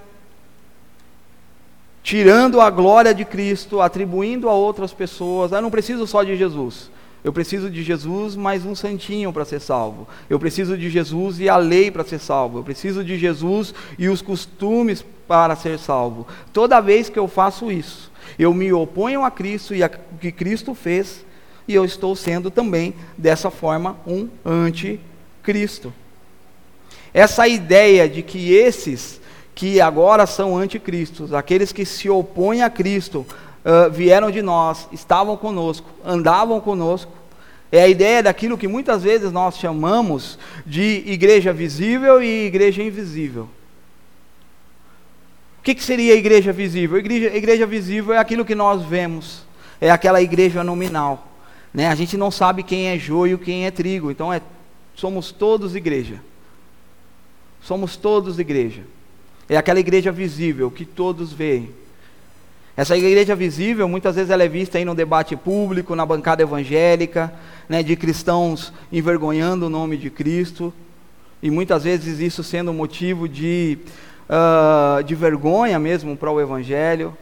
tirando 2.02 2.60
a 2.60 2.70
glória 2.70 3.12
de 3.12 3.24
Cristo, 3.24 3.80
atribuindo 3.80 4.48
a 4.48 4.54
outras 4.54 4.92
pessoas, 4.92 5.52
eu 5.52 5.60
não 5.60 5.70
preciso 5.70 6.06
só 6.06 6.22
de 6.22 6.36
Jesus. 6.36 6.90
Eu 7.26 7.32
preciso 7.32 7.68
de 7.68 7.82
Jesus 7.82 8.36
mais 8.36 8.64
um 8.64 8.72
santinho 8.76 9.32
para 9.32 9.44
ser 9.44 9.58
salvo. 9.58 10.06
Eu 10.30 10.38
preciso 10.38 10.78
de 10.78 10.88
Jesus 10.88 11.40
e 11.40 11.48
a 11.48 11.56
lei 11.56 11.90
para 11.90 12.04
ser 12.04 12.20
salvo. 12.20 12.60
Eu 12.60 12.62
preciso 12.62 13.02
de 13.02 13.18
Jesus 13.18 13.74
e 13.98 14.08
os 14.08 14.22
costumes 14.22 15.04
para 15.26 15.56
ser 15.56 15.76
salvo. 15.76 16.24
Toda 16.52 16.80
vez 16.80 17.08
que 17.08 17.18
eu 17.18 17.26
faço 17.26 17.68
isso, 17.72 18.12
eu 18.38 18.54
me 18.54 18.72
oponho 18.72 19.24
a 19.24 19.30
Cristo 19.32 19.74
e 19.74 19.82
a 19.82 19.88
que 19.88 20.30
Cristo 20.30 20.72
fez, 20.72 21.24
e 21.66 21.74
eu 21.74 21.84
estou 21.84 22.14
sendo 22.14 22.48
também, 22.48 22.94
dessa 23.18 23.50
forma, 23.50 23.96
um 24.06 24.28
anticristo. 24.44 25.92
Essa 27.12 27.48
ideia 27.48 28.08
de 28.08 28.22
que 28.22 28.54
esses 28.54 29.20
que 29.52 29.80
agora 29.80 30.26
são 30.26 30.56
anticristos, 30.56 31.34
aqueles 31.34 31.72
que 31.72 31.84
se 31.84 32.08
opõem 32.08 32.62
a 32.62 32.70
Cristo, 32.70 33.26
uh, 33.66 33.90
vieram 33.90 34.30
de 34.30 34.40
nós, 34.40 34.86
estavam 34.92 35.36
conosco, 35.36 35.90
andavam 36.04 36.60
conosco. 36.60 37.15
É 37.70 37.82
a 37.82 37.88
ideia 37.88 38.22
daquilo 38.22 38.56
que 38.56 38.68
muitas 38.68 39.02
vezes 39.02 39.32
nós 39.32 39.58
chamamos 39.58 40.38
de 40.64 41.02
igreja 41.06 41.52
visível 41.52 42.22
e 42.22 42.46
igreja 42.46 42.82
invisível. 42.82 43.48
O 45.58 45.62
que, 45.62 45.74
que 45.74 45.82
seria 45.82 46.14
a 46.14 46.16
igreja 46.16 46.52
visível? 46.52 46.96
Igreja, 46.96 47.36
igreja 47.36 47.66
visível 47.66 48.14
é 48.14 48.18
aquilo 48.18 48.44
que 48.44 48.54
nós 48.54 48.84
vemos, 48.84 49.42
é 49.80 49.90
aquela 49.90 50.22
igreja 50.22 50.62
nominal. 50.62 51.32
Né? 51.74 51.88
A 51.88 51.94
gente 51.94 52.16
não 52.16 52.30
sabe 52.30 52.62
quem 52.62 52.88
é 52.88 52.98
joio, 52.98 53.36
quem 53.36 53.66
é 53.66 53.70
trigo, 53.70 54.10
então 54.10 54.32
é, 54.32 54.40
somos 54.94 55.32
todos 55.32 55.74
igreja. 55.74 56.20
Somos 57.60 57.96
todos 57.96 58.38
igreja. 58.38 58.82
É 59.48 59.56
aquela 59.56 59.80
igreja 59.80 60.12
visível 60.12 60.70
que 60.70 60.84
todos 60.84 61.32
veem. 61.32 61.74
Essa 62.76 62.96
igreja 62.96 63.34
visível, 63.34 63.88
muitas 63.88 64.16
vezes 64.16 64.30
ela 64.30 64.44
é 64.44 64.48
vista 64.48 64.76
aí 64.76 64.84
no 64.84 64.94
debate 64.94 65.34
público, 65.34 65.96
na 65.96 66.04
bancada 66.04 66.42
evangélica, 66.42 67.32
né, 67.68 67.82
de 67.82 67.96
cristãos 67.96 68.72
envergonhando 68.92 69.66
o 69.66 69.70
nome 69.70 69.96
de 69.96 70.10
Cristo, 70.10 70.72
e 71.42 71.50
muitas 71.50 71.84
vezes 71.84 72.20
isso 72.20 72.42
sendo 72.42 72.72
motivo 72.72 73.28
de, 73.28 73.78
uh, 74.28 75.02
de 75.02 75.14
vergonha 75.14 75.78
mesmo 75.78 76.16
para 76.16 76.30
o 76.30 76.40
evangelho. 76.40 77.16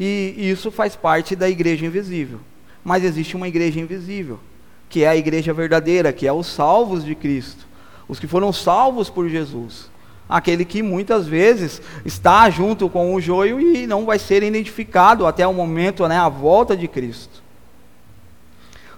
E 0.00 0.34
isso 0.36 0.70
faz 0.70 0.96
parte 0.96 1.36
da 1.36 1.48
igreja 1.48 1.86
invisível. 1.86 2.40
Mas 2.82 3.04
existe 3.04 3.36
uma 3.36 3.46
igreja 3.46 3.78
invisível, 3.78 4.40
que 4.88 5.04
é 5.04 5.08
a 5.08 5.16
igreja 5.16 5.52
verdadeira, 5.52 6.12
que 6.12 6.26
é 6.26 6.32
os 6.32 6.46
salvos 6.46 7.04
de 7.04 7.14
Cristo, 7.14 7.66
os 8.08 8.18
que 8.18 8.26
foram 8.26 8.52
salvos 8.52 9.08
por 9.08 9.28
Jesus 9.28 9.88
aquele 10.28 10.64
que 10.64 10.82
muitas 10.82 11.26
vezes 11.26 11.82
está 12.04 12.48
junto 12.48 12.88
com 12.88 13.14
o 13.14 13.20
joio 13.20 13.60
e 13.60 13.86
não 13.86 14.04
vai 14.04 14.18
ser 14.18 14.42
identificado 14.42 15.26
até 15.26 15.46
o 15.46 15.52
momento, 15.52 16.08
né, 16.08 16.16
a 16.16 16.28
volta 16.28 16.76
de 16.76 16.88
Cristo. 16.88 17.43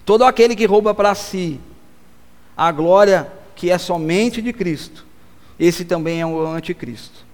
Todo 0.06 0.24
aquele 0.24 0.56
que 0.56 0.64
rouba 0.64 0.94
para 0.94 1.14
si 1.14 1.60
a 2.56 2.72
glória 2.72 3.30
que 3.54 3.70
é 3.70 3.76
somente 3.76 4.40
de 4.40 4.54
Cristo, 4.54 5.04
esse 5.60 5.84
também 5.84 6.22
é 6.22 6.26
o 6.26 6.46
anticristo. 6.46 7.26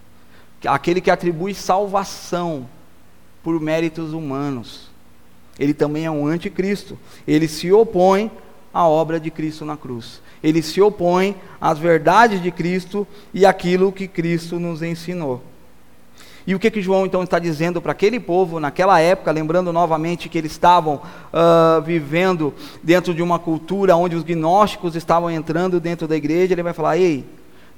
Aquele 0.67 1.01
que 1.01 1.11
atribui 1.11 1.55
salvação 1.55 2.69
por 3.45 3.61
méritos 3.61 4.13
humanos, 4.13 4.91
ele 5.57 5.75
também 5.75 6.07
é 6.07 6.11
um 6.11 6.27
anticristo. 6.27 6.99
Ele 7.29 7.47
se 7.47 7.71
opõe 7.71 8.29
à 8.75 8.89
obra 8.89 9.21
de 9.21 9.31
Cristo 9.31 9.65
na 9.65 9.77
cruz 9.77 10.21
ele 10.43 10.61
se 10.61 10.81
opõe 10.81 11.37
às 11.61 11.79
verdades 11.79 12.43
de 12.43 12.51
Cristo 12.51 13.07
e 13.33 13.47
àquilo 13.47 13.93
que 13.93 14.09
Cristo 14.09 14.59
nos 14.59 14.83
ensinou. 14.83 15.43
E 16.47 16.55
o 16.55 16.59
que, 16.59 16.71
que 16.71 16.83
João 16.83 17.07
então 17.07 17.23
está 17.23 17.39
dizendo 17.39 17.81
para 17.81 17.93
aquele 17.93 18.19
povo 18.19 18.59
naquela 18.59 18.99
época, 19.01 19.31
lembrando 19.31 19.73
novamente 19.73 20.29
que 20.29 20.37
eles 20.37 20.53
estavam 20.53 20.97
uh, 20.97 21.81
vivendo 21.83 22.53
dentro 22.83 23.15
de 23.15 23.23
uma 23.23 23.39
cultura 23.39 23.97
onde 23.97 24.17
os 24.17 24.25
gnósticos 24.25 24.97
estavam 24.97 25.31
entrando 25.31 25.79
dentro 25.79 26.09
da 26.09 26.17
igreja, 26.17 26.53
ele 26.53 26.63
vai 26.63 26.73
falar: 26.73 26.99
ei, 26.99 27.25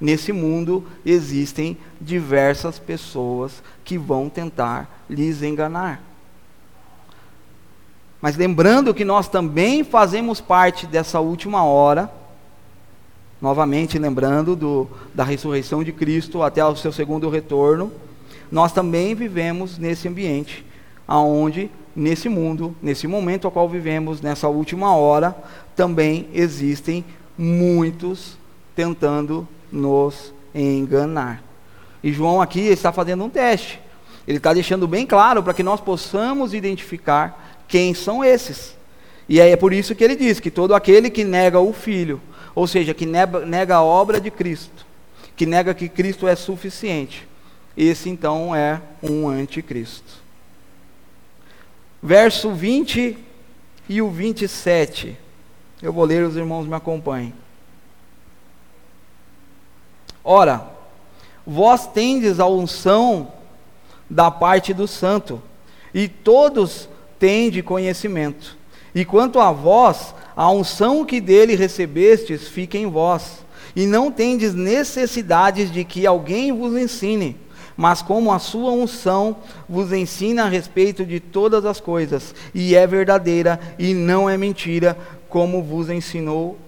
nesse 0.00 0.32
mundo 0.32 0.84
existem 1.04 1.76
diversas 2.00 2.78
pessoas 2.78 3.62
que 3.84 3.98
vão 3.98 4.30
tentar 4.30 5.04
lhes 5.08 5.42
enganar. 5.42 6.02
Mas 8.20 8.36
lembrando 8.36 8.94
que 8.94 9.04
nós 9.04 9.28
também 9.28 9.84
fazemos 9.84 10.40
parte 10.40 10.86
dessa 10.86 11.20
última 11.20 11.62
hora, 11.64 12.10
novamente 13.38 13.98
lembrando 13.98 14.56
do, 14.56 14.88
da 15.14 15.22
ressurreição 15.22 15.84
de 15.84 15.92
Cristo 15.92 16.42
até 16.42 16.64
o 16.64 16.74
seu 16.74 16.90
segundo 16.90 17.28
retorno, 17.28 17.92
nós 18.50 18.72
também 18.72 19.14
vivemos 19.14 19.78
nesse 19.78 20.08
ambiente, 20.08 20.64
aonde 21.06 21.70
nesse 21.94 22.28
mundo, 22.28 22.74
nesse 22.82 23.06
momento 23.06 23.46
ao 23.46 23.52
qual 23.52 23.68
vivemos, 23.68 24.20
nessa 24.20 24.48
última 24.48 24.96
hora, 24.96 25.36
também 25.76 26.28
existem 26.32 27.04
muitos 27.36 28.36
tentando 28.74 29.46
nos 29.70 30.32
enganar. 30.54 31.42
E 32.02 32.12
João 32.12 32.40
aqui 32.40 32.60
está 32.60 32.92
fazendo 32.92 33.24
um 33.24 33.30
teste. 33.30 33.80
Ele 34.26 34.38
está 34.38 34.52
deixando 34.52 34.88
bem 34.88 35.06
claro 35.06 35.42
para 35.42 35.54
que 35.54 35.62
nós 35.62 35.80
possamos 35.80 36.54
identificar 36.54 37.62
quem 37.68 37.94
são 37.94 38.24
esses. 38.24 38.76
E 39.28 39.40
aí 39.40 39.50
é 39.50 39.56
por 39.56 39.72
isso 39.72 39.94
que 39.94 40.04
ele 40.04 40.16
diz 40.16 40.40
que 40.40 40.50
todo 40.50 40.74
aquele 40.74 41.10
que 41.10 41.24
nega 41.24 41.58
o 41.60 41.72
Filho, 41.72 42.20
ou 42.54 42.66
seja, 42.66 42.94
que 42.94 43.06
nega 43.06 43.76
a 43.76 43.82
obra 43.82 44.20
de 44.20 44.30
Cristo, 44.30 44.86
que 45.36 45.46
nega 45.46 45.74
que 45.74 45.88
Cristo 45.88 46.28
é 46.28 46.36
suficiente, 46.36 47.26
esse 47.76 48.08
então 48.08 48.54
é 48.54 48.80
um 49.02 49.28
anticristo. 49.28 50.22
Verso 52.02 52.52
20 52.52 53.16
e 53.88 54.02
o 54.02 54.10
27. 54.10 55.16
Eu 55.82 55.92
vou 55.92 56.04
ler, 56.04 56.24
os 56.24 56.36
irmãos 56.36 56.66
me 56.66 56.74
acompanhem. 56.74 57.34
Ora, 60.22 60.70
vós 61.46 61.86
tendes 61.86 62.40
a 62.40 62.46
unção 62.46 63.32
da 64.08 64.30
parte 64.30 64.72
do 64.72 64.86
santo, 64.86 65.42
e 65.92 66.08
todos 66.08 66.88
têm 67.18 67.50
de 67.50 67.62
conhecimento. 67.62 68.56
E 68.94 69.04
quanto 69.04 69.40
a 69.40 69.50
vós, 69.50 70.14
a 70.36 70.50
unção 70.50 71.04
que 71.04 71.20
dele 71.20 71.54
recebestes 71.54 72.48
fica 72.48 72.78
em 72.78 72.86
vós, 72.86 73.44
e 73.74 73.86
não 73.86 74.10
tendes 74.10 74.54
necessidades 74.54 75.70
de 75.70 75.84
que 75.84 76.06
alguém 76.06 76.52
vos 76.52 76.76
ensine, 76.76 77.36
mas 77.76 78.02
como 78.02 78.32
a 78.32 78.38
sua 78.38 78.70
unção 78.70 79.36
vos 79.68 79.92
ensina 79.92 80.44
a 80.44 80.48
respeito 80.48 81.04
de 81.04 81.18
todas 81.20 81.64
as 81.64 81.80
coisas, 81.80 82.34
e 82.54 82.74
é 82.74 82.86
verdadeira 82.86 83.58
e 83.78 83.94
não 83.94 84.28
é 84.28 84.36
mentira, 84.36 84.96
como 85.28 85.62
vos 85.62 85.90
ensinou 85.90 86.58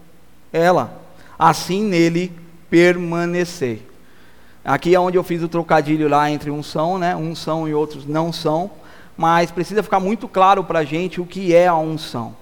ela. 0.53 1.03
Assim 1.39 1.85
nele 1.85 2.33
permanecei. 2.69 3.83
Aqui 4.65 4.95
é 4.95 4.99
onde 4.99 5.17
eu 5.17 5.23
fiz 5.23 5.43
o 5.43 5.49
trocadilho 5.49 6.09
lá 6.09 6.29
entre 6.29 6.51
unção, 6.51 6.99
né? 6.99 7.15
Unção 7.15 7.69
e 7.69 7.75
outros 7.75 8.05
não 8.05 8.33
são, 8.33 8.71
mas 9.17 9.51
precisa 9.53 9.83
ficar 9.83 10.01
muito 10.01 10.27
claro 10.27 10.65
para 10.65 10.81
a 10.81 10.85
gente 10.85 11.21
o 11.21 11.27
que 11.27 11.55
é 11.55 11.69
a 11.69 11.77
unção. 11.77 12.35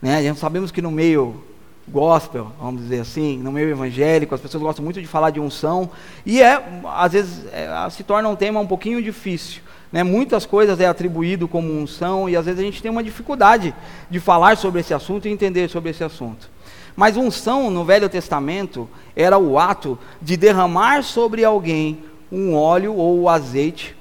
Né? 0.00 0.32
Sabemos 0.34 0.70
que 0.70 0.80
no 0.80 0.92
meio 0.92 1.42
gospel, 1.88 2.52
vamos 2.60 2.82
dizer 2.82 3.00
assim, 3.00 3.38
no 3.38 3.52
meio 3.52 3.70
evangélico, 3.70 4.34
as 4.34 4.40
pessoas 4.40 4.62
gostam 4.62 4.84
muito 4.84 5.00
de 5.00 5.06
falar 5.06 5.30
de 5.30 5.38
unção, 5.38 5.90
e 6.24 6.42
é, 6.42 6.62
às 6.94 7.12
vezes, 7.12 7.44
é, 7.52 7.68
se 7.90 8.02
torna 8.02 8.28
um 8.28 8.36
tema 8.36 8.58
um 8.60 8.66
pouquinho 8.66 9.00
difícil. 9.02 9.62
Né? 9.92 10.02
Muitas 10.02 10.44
coisas 10.44 10.80
é 10.80 10.86
atribuído 10.86 11.46
como 11.46 11.72
unção, 11.72 12.28
e 12.28 12.36
às 12.36 12.44
vezes 12.44 12.60
a 12.60 12.64
gente 12.64 12.82
tem 12.82 12.90
uma 12.90 13.02
dificuldade 13.02 13.74
de 14.10 14.18
falar 14.18 14.56
sobre 14.56 14.80
esse 14.80 14.92
assunto 14.92 15.28
e 15.28 15.30
entender 15.30 15.68
sobre 15.68 15.90
esse 15.90 16.02
assunto. 16.02 16.50
Mas 16.96 17.16
unção 17.16 17.70
no 17.70 17.84
Velho 17.84 18.08
Testamento 18.08 18.88
era 19.14 19.38
o 19.38 19.58
ato 19.58 19.98
de 20.20 20.36
derramar 20.36 21.02
sobre 21.04 21.44
alguém 21.44 22.02
um 22.32 22.54
óleo 22.54 22.94
ou 22.94 23.28
azeite. 23.28 23.94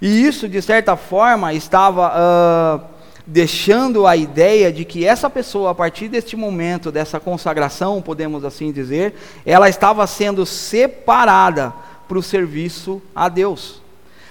E 0.00 0.26
isso, 0.26 0.48
de 0.48 0.60
certa 0.60 0.96
forma, 0.96 1.52
estava 1.52 2.08
uh, 2.08 2.91
deixando 3.26 4.06
a 4.06 4.16
ideia 4.16 4.72
de 4.72 4.84
que 4.84 5.04
essa 5.04 5.30
pessoa, 5.30 5.70
a 5.70 5.74
partir 5.74 6.08
deste 6.08 6.36
momento, 6.36 6.90
dessa 6.90 7.20
consagração, 7.20 8.02
podemos 8.02 8.44
assim 8.44 8.72
dizer, 8.72 9.14
ela 9.46 9.68
estava 9.68 10.06
sendo 10.06 10.44
separada 10.44 11.72
para 12.08 12.18
o 12.18 12.22
serviço 12.22 13.00
a 13.14 13.28
Deus. 13.28 13.80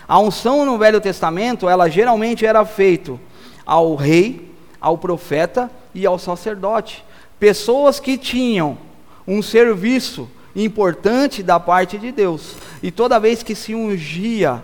A 0.07 0.19
unção 0.19 0.65
no 0.65 0.77
Velho 0.77 0.99
Testamento, 0.99 1.69
ela 1.69 1.89
geralmente 1.89 2.45
era 2.45 2.65
feita 2.65 3.17
ao 3.65 3.95
rei, 3.95 4.51
ao 4.79 4.97
profeta 4.97 5.71
e 5.95 6.05
ao 6.05 6.19
sacerdote. 6.19 7.03
Pessoas 7.39 7.99
que 7.99 8.17
tinham 8.17 8.77
um 9.25 9.41
serviço 9.41 10.29
importante 10.55 11.41
da 11.41 11.59
parte 11.59 11.97
de 11.97 12.11
Deus. 12.11 12.55
E 12.83 12.91
toda 12.91 13.19
vez 13.19 13.41
que 13.41 13.55
se 13.55 13.73
ungia 13.73 14.63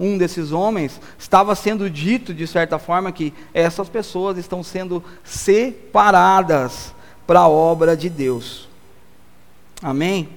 um 0.00 0.16
desses 0.16 0.50
homens, 0.50 0.98
estava 1.18 1.54
sendo 1.54 1.90
dito, 1.90 2.32
de 2.32 2.46
certa 2.46 2.78
forma, 2.78 3.12
que 3.12 3.34
essas 3.52 3.86
pessoas 3.86 4.38
estão 4.38 4.62
sendo 4.62 5.04
separadas 5.22 6.94
para 7.26 7.40
a 7.40 7.48
obra 7.48 7.94
de 7.94 8.08
Deus. 8.08 8.66
Amém? 9.82 10.30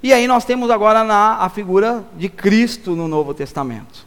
E 0.00 0.12
aí 0.12 0.26
nós 0.26 0.44
temos 0.44 0.70
agora 0.70 1.02
na, 1.02 1.38
a 1.38 1.48
figura 1.48 2.04
de 2.16 2.28
Cristo 2.28 2.94
no 2.94 3.08
Novo 3.08 3.34
Testamento. 3.34 4.06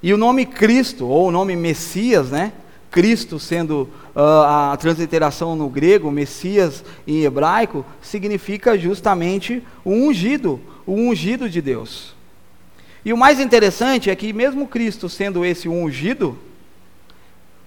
E 0.00 0.14
o 0.14 0.16
nome 0.16 0.46
Cristo, 0.46 1.06
ou 1.06 1.28
o 1.28 1.30
nome 1.32 1.56
Messias, 1.56 2.30
né? 2.30 2.52
Cristo 2.90 3.38
sendo 3.38 3.88
uh, 4.14 4.72
a 4.72 4.76
transliteração 4.76 5.54
no 5.54 5.68
grego, 5.68 6.10
Messias 6.10 6.84
em 7.06 7.22
hebraico, 7.22 7.84
significa 8.00 8.78
justamente 8.78 9.62
o 9.84 9.90
ungido, 9.90 10.60
o 10.88 10.94
ungido 10.94 11.50
de 11.50 11.60
Deus. 11.60 12.14
E 13.04 13.12
o 13.12 13.16
mais 13.16 13.38
interessante 13.38 14.08
é 14.08 14.16
que, 14.16 14.32
mesmo 14.32 14.66
Cristo 14.66 15.06
sendo 15.06 15.44
esse 15.44 15.68
ungido, 15.68 16.38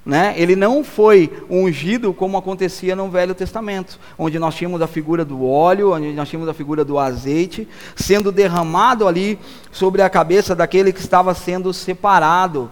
né, 0.03 0.33
ele 0.35 0.55
não 0.55 0.83
foi 0.83 1.31
ungido 1.47 2.15
como 2.15 2.35
acontecia 2.35 2.95
no 2.95 3.11
Velho 3.11 3.35
Testamento, 3.35 3.99
onde 4.17 4.39
nós 4.39 4.55
tínhamos 4.55 4.81
a 4.81 4.87
figura 4.87 5.23
do 5.23 5.45
óleo, 5.45 5.93
onde 5.93 6.11
nós 6.13 6.27
tínhamos 6.27 6.49
a 6.49 6.53
figura 6.53 6.83
do 6.83 6.97
azeite, 6.97 7.67
sendo 7.95 8.31
derramado 8.31 9.07
ali 9.07 9.37
sobre 9.71 10.01
a 10.01 10.09
cabeça 10.09 10.55
daquele 10.55 10.91
que 10.91 10.99
estava 10.99 11.35
sendo 11.35 11.71
separado 11.71 12.71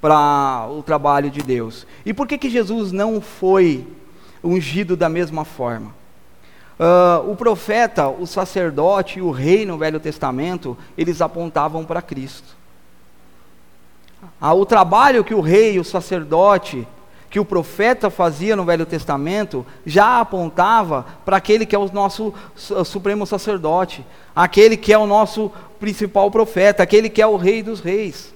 para 0.00 0.66
o 0.68 0.82
trabalho 0.82 1.30
de 1.30 1.40
Deus. 1.40 1.86
E 2.04 2.12
por 2.12 2.26
que, 2.26 2.36
que 2.36 2.50
Jesus 2.50 2.90
não 2.90 3.20
foi 3.20 3.86
ungido 4.42 4.96
da 4.96 5.08
mesma 5.08 5.44
forma? 5.44 5.99
Uh, 6.80 7.30
o 7.30 7.36
profeta, 7.36 8.08
o 8.08 8.26
sacerdote 8.26 9.18
e 9.18 9.22
o 9.22 9.30
rei 9.30 9.66
no 9.66 9.76
Velho 9.76 10.00
Testamento, 10.00 10.78
eles 10.96 11.20
apontavam 11.20 11.84
para 11.84 12.00
Cristo. 12.00 12.56
Ah, 14.40 14.54
o 14.54 14.64
trabalho 14.64 15.22
que 15.22 15.34
o 15.34 15.42
rei, 15.42 15.78
o 15.78 15.84
sacerdote, 15.84 16.88
que 17.28 17.38
o 17.38 17.44
profeta 17.44 18.08
fazia 18.08 18.56
no 18.56 18.64
Velho 18.64 18.86
Testamento, 18.86 19.64
já 19.84 20.20
apontava 20.20 21.04
para 21.22 21.36
aquele 21.36 21.66
que 21.66 21.76
é 21.76 21.78
o 21.78 21.92
nosso 21.92 22.32
supremo 22.56 23.26
sacerdote, 23.26 24.02
aquele 24.34 24.74
que 24.74 24.90
é 24.90 24.96
o 24.96 25.06
nosso 25.06 25.52
principal 25.78 26.30
profeta, 26.30 26.82
aquele 26.82 27.10
que 27.10 27.20
é 27.20 27.26
o 27.26 27.36
rei 27.36 27.62
dos 27.62 27.80
reis. 27.80 28.32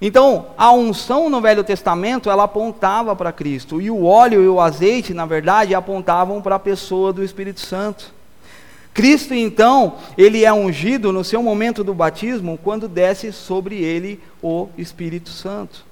Então, 0.00 0.46
a 0.56 0.72
unção 0.72 1.28
no 1.28 1.42
Velho 1.42 1.62
Testamento, 1.62 2.30
ela 2.30 2.44
apontava 2.44 3.14
para 3.14 3.32
Cristo, 3.32 3.82
e 3.82 3.90
o 3.90 4.04
óleo 4.04 4.42
e 4.42 4.48
o 4.48 4.58
azeite, 4.58 5.12
na 5.12 5.26
verdade, 5.26 5.74
apontavam 5.74 6.40
para 6.40 6.54
a 6.54 6.60
pessoa 6.60 7.12
do 7.12 7.22
Espírito 7.22 7.60
Santo. 7.60 8.12
Cristo, 8.94 9.34
então, 9.34 9.96
ele 10.16 10.44
é 10.44 10.52
ungido 10.52 11.12
no 11.12 11.22
seu 11.22 11.42
momento 11.42 11.84
do 11.84 11.92
batismo, 11.92 12.58
quando 12.64 12.88
desce 12.88 13.30
sobre 13.30 13.76
ele 13.76 14.18
o 14.42 14.68
Espírito 14.78 15.28
Santo. 15.28 15.84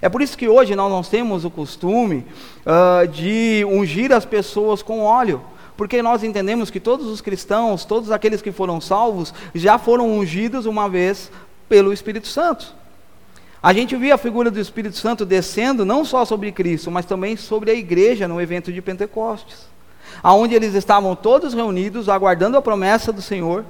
É 0.00 0.08
por 0.08 0.22
isso 0.22 0.38
que 0.38 0.48
hoje 0.48 0.74
nós 0.74 0.90
não 0.90 1.02
temos 1.02 1.44
o 1.44 1.50
costume 1.50 2.24
uh, 2.64 3.06
de 3.06 3.66
ungir 3.68 4.12
as 4.12 4.24
pessoas 4.24 4.82
com 4.82 5.00
óleo, 5.00 5.42
porque 5.76 6.02
nós 6.02 6.24
entendemos 6.24 6.70
que 6.70 6.80
todos 6.80 7.06
os 7.06 7.20
cristãos, 7.20 7.84
todos 7.84 8.10
aqueles 8.10 8.40
que 8.40 8.52
foram 8.52 8.80
salvos, 8.80 9.34
já 9.54 9.78
foram 9.78 10.10
ungidos 10.10 10.64
uma 10.64 10.88
vez 10.88 11.30
pelo 11.68 11.92
Espírito 11.92 12.28
Santo. 12.28 12.81
A 13.62 13.72
gente 13.72 13.94
via 13.94 14.16
a 14.16 14.18
figura 14.18 14.50
do 14.50 14.58
Espírito 14.58 14.96
Santo 14.96 15.24
descendo 15.24 15.84
não 15.84 16.04
só 16.04 16.24
sobre 16.24 16.50
Cristo, 16.50 16.90
mas 16.90 17.06
também 17.06 17.36
sobre 17.36 17.70
a 17.70 17.74
igreja 17.74 18.26
no 18.26 18.40
evento 18.40 18.72
de 18.72 18.82
Pentecostes, 18.82 19.68
aonde 20.20 20.54
eles 20.54 20.74
estavam 20.74 21.14
todos 21.14 21.54
reunidos 21.54 22.08
aguardando 22.08 22.56
a 22.56 22.62
promessa 22.62 23.12
do 23.12 23.22
Senhor, 23.22 23.64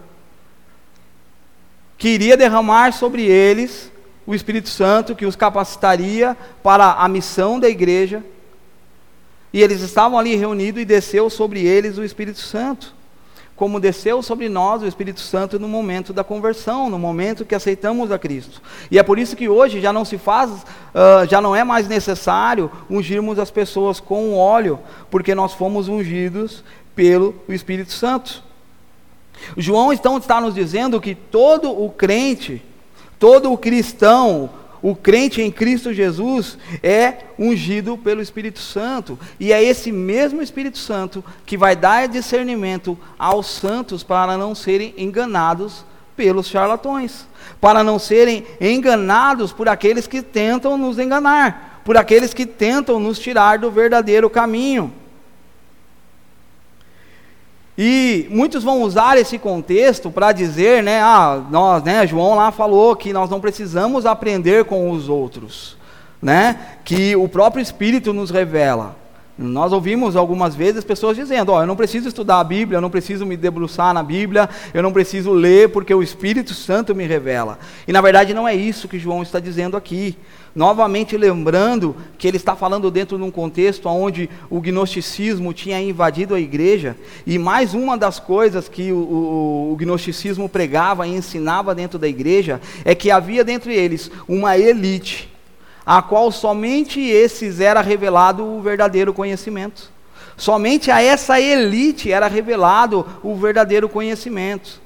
que 1.98 2.08
iria 2.08 2.38
derramar 2.38 2.92
sobre 2.92 3.26
eles 3.26 3.92
o 4.26 4.34
Espírito 4.34 4.70
Santo 4.70 5.14
que 5.14 5.26
os 5.26 5.36
capacitaria 5.36 6.36
para 6.62 6.92
a 6.92 7.06
missão 7.06 7.60
da 7.60 7.68
igreja. 7.68 8.24
E 9.52 9.60
eles 9.60 9.82
estavam 9.82 10.18
ali 10.18 10.34
reunidos 10.36 10.80
e 10.80 10.86
desceu 10.86 11.28
sobre 11.28 11.60
eles 11.60 11.98
o 11.98 12.04
Espírito 12.04 12.38
Santo 12.38 12.94
como 13.62 13.78
desceu 13.78 14.24
sobre 14.24 14.48
nós 14.48 14.82
o 14.82 14.88
Espírito 14.88 15.20
Santo 15.20 15.56
no 15.56 15.68
momento 15.68 16.12
da 16.12 16.24
conversão, 16.24 16.90
no 16.90 16.98
momento 16.98 17.44
que 17.44 17.54
aceitamos 17.54 18.10
a 18.10 18.18
Cristo. 18.18 18.60
E 18.90 18.98
é 18.98 19.04
por 19.04 19.20
isso 19.20 19.36
que 19.36 19.48
hoje 19.48 19.80
já 19.80 19.92
não 19.92 20.04
se 20.04 20.18
faz, 20.18 20.50
uh, 20.50 21.24
já 21.30 21.40
não 21.40 21.54
é 21.54 21.62
mais 21.62 21.86
necessário 21.86 22.68
ungirmos 22.90 23.38
as 23.38 23.52
pessoas 23.52 24.00
com 24.00 24.36
óleo, 24.36 24.80
porque 25.08 25.32
nós 25.32 25.52
fomos 25.52 25.86
ungidos 25.86 26.64
pelo 26.96 27.36
Espírito 27.48 27.92
Santo. 27.92 28.42
João 29.56 29.92
então 29.92 30.18
está 30.18 30.40
nos 30.40 30.56
dizendo 30.56 31.00
que 31.00 31.14
todo 31.14 31.70
o 31.70 31.88
crente, 31.88 32.60
todo 33.16 33.52
o 33.52 33.56
cristão, 33.56 34.50
o 34.82 34.96
crente 34.96 35.40
em 35.40 35.50
Cristo 35.50 35.94
Jesus 35.94 36.58
é 36.82 37.18
ungido 37.38 37.96
pelo 37.96 38.20
Espírito 38.20 38.58
Santo. 38.58 39.16
E 39.38 39.52
é 39.52 39.62
esse 39.62 39.92
mesmo 39.92 40.42
Espírito 40.42 40.76
Santo 40.76 41.24
que 41.46 41.56
vai 41.56 41.76
dar 41.76 42.08
discernimento 42.08 42.98
aos 43.16 43.46
santos 43.46 44.02
para 44.02 44.36
não 44.36 44.56
serem 44.56 44.92
enganados 44.98 45.84
pelos 46.16 46.48
charlatões, 46.48 47.26
para 47.60 47.84
não 47.84 47.98
serem 47.98 48.44
enganados 48.60 49.52
por 49.52 49.68
aqueles 49.68 50.08
que 50.08 50.20
tentam 50.20 50.76
nos 50.76 50.98
enganar, 50.98 51.80
por 51.84 51.96
aqueles 51.96 52.34
que 52.34 52.44
tentam 52.44 52.98
nos 52.98 53.20
tirar 53.20 53.58
do 53.58 53.70
verdadeiro 53.70 54.28
caminho. 54.28 54.92
E 57.76 58.26
muitos 58.30 58.62
vão 58.62 58.82
usar 58.82 59.16
esse 59.16 59.38
contexto 59.38 60.10
para 60.10 60.32
dizer, 60.32 60.82
né, 60.82 61.00
ah, 61.00 61.40
nós, 61.50 61.82
né, 61.82 62.06
João 62.06 62.34
lá 62.34 62.52
falou 62.52 62.94
que 62.94 63.12
nós 63.12 63.30
não 63.30 63.40
precisamos 63.40 64.04
aprender 64.04 64.64
com 64.64 64.90
os 64.90 65.08
outros, 65.08 65.76
né, 66.20 66.76
que 66.84 67.16
o 67.16 67.26
próprio 67.28 67.62
Espírito 67.62 68.12
nos 68.12 68.30
revela. 68.30 69.01
Nós 69.38 69.72
ouvimos 69.72 70.14
algumas 70.14 70.54
vezes 70.54 70.84
pessoas 70.84 71.16
dizendo: 71.16 71.52
Ó, 71.52 71.56
oh, 71.56 71.62
eu 71.62 71.66
não 71.66 71.74
preciso 71.74 72.06
estudar 72.06 72.38
a 72.38 72.44
Bíblia, 72.44 72.76
eu 72.76 72.82
não 72.82 72.90
preciso 72.90 73.24
me 73.24 73.34
debruçar 73.34 73.94
na 73.94 74.02
Bíblia, 74.02 74.48
eu 74.74 74.82
não 74.82 74.92
preciso 74.92 75.32
ler 75.32 75.70
porque 75.70 75.94
o 75.94 76.02
Espírito 76.02 76.52
Santo 76.52 76.94
me 76.94 77.06
revela. 77.06 77.58
E 77.88 77.92
na 77.92 78.02
verdade 78.02 78.34
não 78.34 78.46
é 78.46 78.54
isso 78.54 78.88
que 78.88 78.98
João 78.98 79.22
está 79.22 79.40
dizendo 79.40 79.74
aqui. 79.74 80.18
Novamente 80.54 81.16
lembrando 81.16 81.96
que 82.18 82.28
ele 82.28 82.36
está 82.36 82.54
falando 82.54 82.90
dentro 82.90 83.16
de 83.16 83.24
um 83.24 83.30
contexto 83.30 83.88
onde 83.88 84.28
o 84.50 84.60
gnosticismo 84.60 85.54
tinha 85.54 85.80
invadido 85.80 86.34
a 86.34 86.40
igreja, 86.40 86.94
e 87.26 87.38
mais 87.38 87.72
uma 87.72 87.96
das 87.96 88.18
coisas 88.20 88.68
que 88.68 88.92
o, 88.92 88.96
o, 88.98 89.72
o 89.72 89.76
gnosticismo 89.76 90.46
pregava 90.50 91.08
e 91.08 91.16
ensinava 91.16 91.74
dentro 91.74 91.98
da 91.98 92.06
igreja 92.06 92.60
é 92.84 92.94
que 92.94 93.10
havia 93.10 93.42
dentre 93.42 93.74
eles 93.74 94.10
uma 94.28 94.58
elite 94.58 95.31
a 95.84 96.00
qual 96.00 96.30
somente 96.30 97.00
esses 97.00 97.60
era 97.60 97.80
revelado 97.80 98.44
o 98.44 98.60
verdadeiro 98.60 99.12
conhecimento. 99.12 99.90
Somente 100.36 100.90
a 100.90 101.02
essa 101.02 101.40
elite 101.40 102.10
era 102.10 102.26
revelado 102.26 103.06
o 103.22 103.34
verdadeiro 103.34 103.88
conhecimento. 103.88 104.80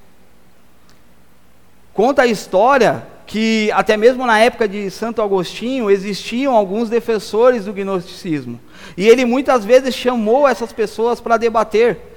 Conta 1.92 2.22
a 2.22 2.26
história 2.26 3.06
que 3.26 3.70
até 3.72 3.96
mesmo 3.96 4.24
na 4.26 4.38
época 4.38 4.68
de 4.68 4.90
Santo 4.90 5.20
Agostinho 5.20 5.90
existiam 5.90 6.54
alguns 6.54 6.88
defensores 6.88 7.64
do 7.64 7.72
gnosticismo. 7.72 8.60
E 8.96 9.08
ele 9.08 9.24
muitas 9.24 9.64
vezes 9.64 9.94
chamou 9.94 10.46
essas 10.46 10.72
pessoas 10.72 11.20
para 11.20 11.36
debater. 11.36 12.15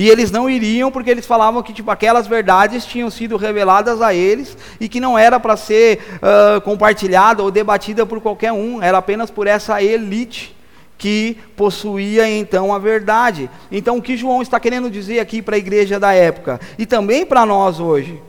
E 0.00 0.08
eles 0.08 0.30
não 0.30 0.48
iriam 0.48 0.90
porque 0.90 1.10
eles 1.10 1.26
falavam 1.26 1.62
que 1.62 1.74
tipo, 1.74 1.90
aquelas 1.90 2.26
verdades 2.26 2.86
tinham 2.86 3.10
sido 3.10 3.36
reveladas 3.36 4.00
a 4.00 4.14
eles 4.14 4.56
e 4.80 4.88
que 4.88 4.98
não 4.98 5.18
era 5.18 5.38
para 5.38 5.58
ser 5.58 6.00
uh, 6.16 6.58
compartilhada 6.62 7.42
ou 7.42 7.50
debatida 7.50 8.06
por 8.06 8.18
qualquer 8.18 8.50
um, 8.50 8.82
era 8.82 8.96
apenas 8.96 9.30
por 9.30 9.46
essa 9.46 9.82
elite 9.82 10.56
que 10.96 11.36
possuía 11.54 12.26
então 12.26 12.72
a 12.72 12.78
verdade. 12.78 13.50
Então 13.70 13.98
o 13.98 14.02
que 14.02 14.16
João 14.16 14.40
está 14.40 14.58
querendo 14.58 14.90
dizer 14.90 15.20
aqui 15.20 15.42
para 15.42 15.56
a 15.56 15.58
igreja 15.58 16.00
da 16.00 16.14
época 16.14 16.58
e 16.78 16.86
também 16.86 17.26
para 17.26 17.44
nós 17.44 17.78
hoje? 17.78 18.22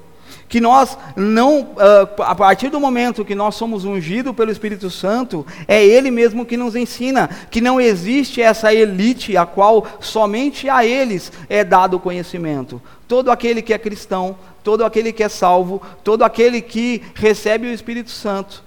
Que 0.51 0.59
nós 0.59 0.97
não, 1.15 1.61
uh, 1.61 2.23
a 2.23 2.35
partir 2.35 2.67
do 2.67 2.77
momento 2.77 3.23
que 3.23 3.33
nós 3.33 3.55
somos 3.55 3.85
ungidos 3.85 4.35
pelo 4.35 4.51
Espírito 4.51 4.89
Santo, 4.89 5.47
é 5.65 5.81
Ele 5.81 6.11
mesmo 6.11 6.45
que 6.45 6.57
nos 6.57 6.75
ensina 6.75 7.29
que 7.49 7.61
não 7.61 7.79
existe 7.79 8.41
essa 8.41 8.73
elite 8.73 9.37
a 9.37 9.45
qual 9.45 9.87
somente 10.01 10.69
a 10.69 10.85
eles 10.85 11.31
é 11.47 11.63
dado 11.63 11.95
o 11.95 11.99
conhecimento. 12.01 12.81
Todo 13.07 13.31
aquele 13.31 13.61
que 13.61 13.73
é 13.73 13.77
cristão, 13.77 14.35
todo 14.61 14.83
aquele 14.83 15.13
que 15.13 15.23
é 15.23 15.29
salvo, 15.29 15.81
todo 16.03 16.21
aquele 16.21 16.61
que 16.61 17.01
recebe 17.15 17.67
o 17.67 17.73
Espírito 17.73 18.11
Santo, 18.11 18.61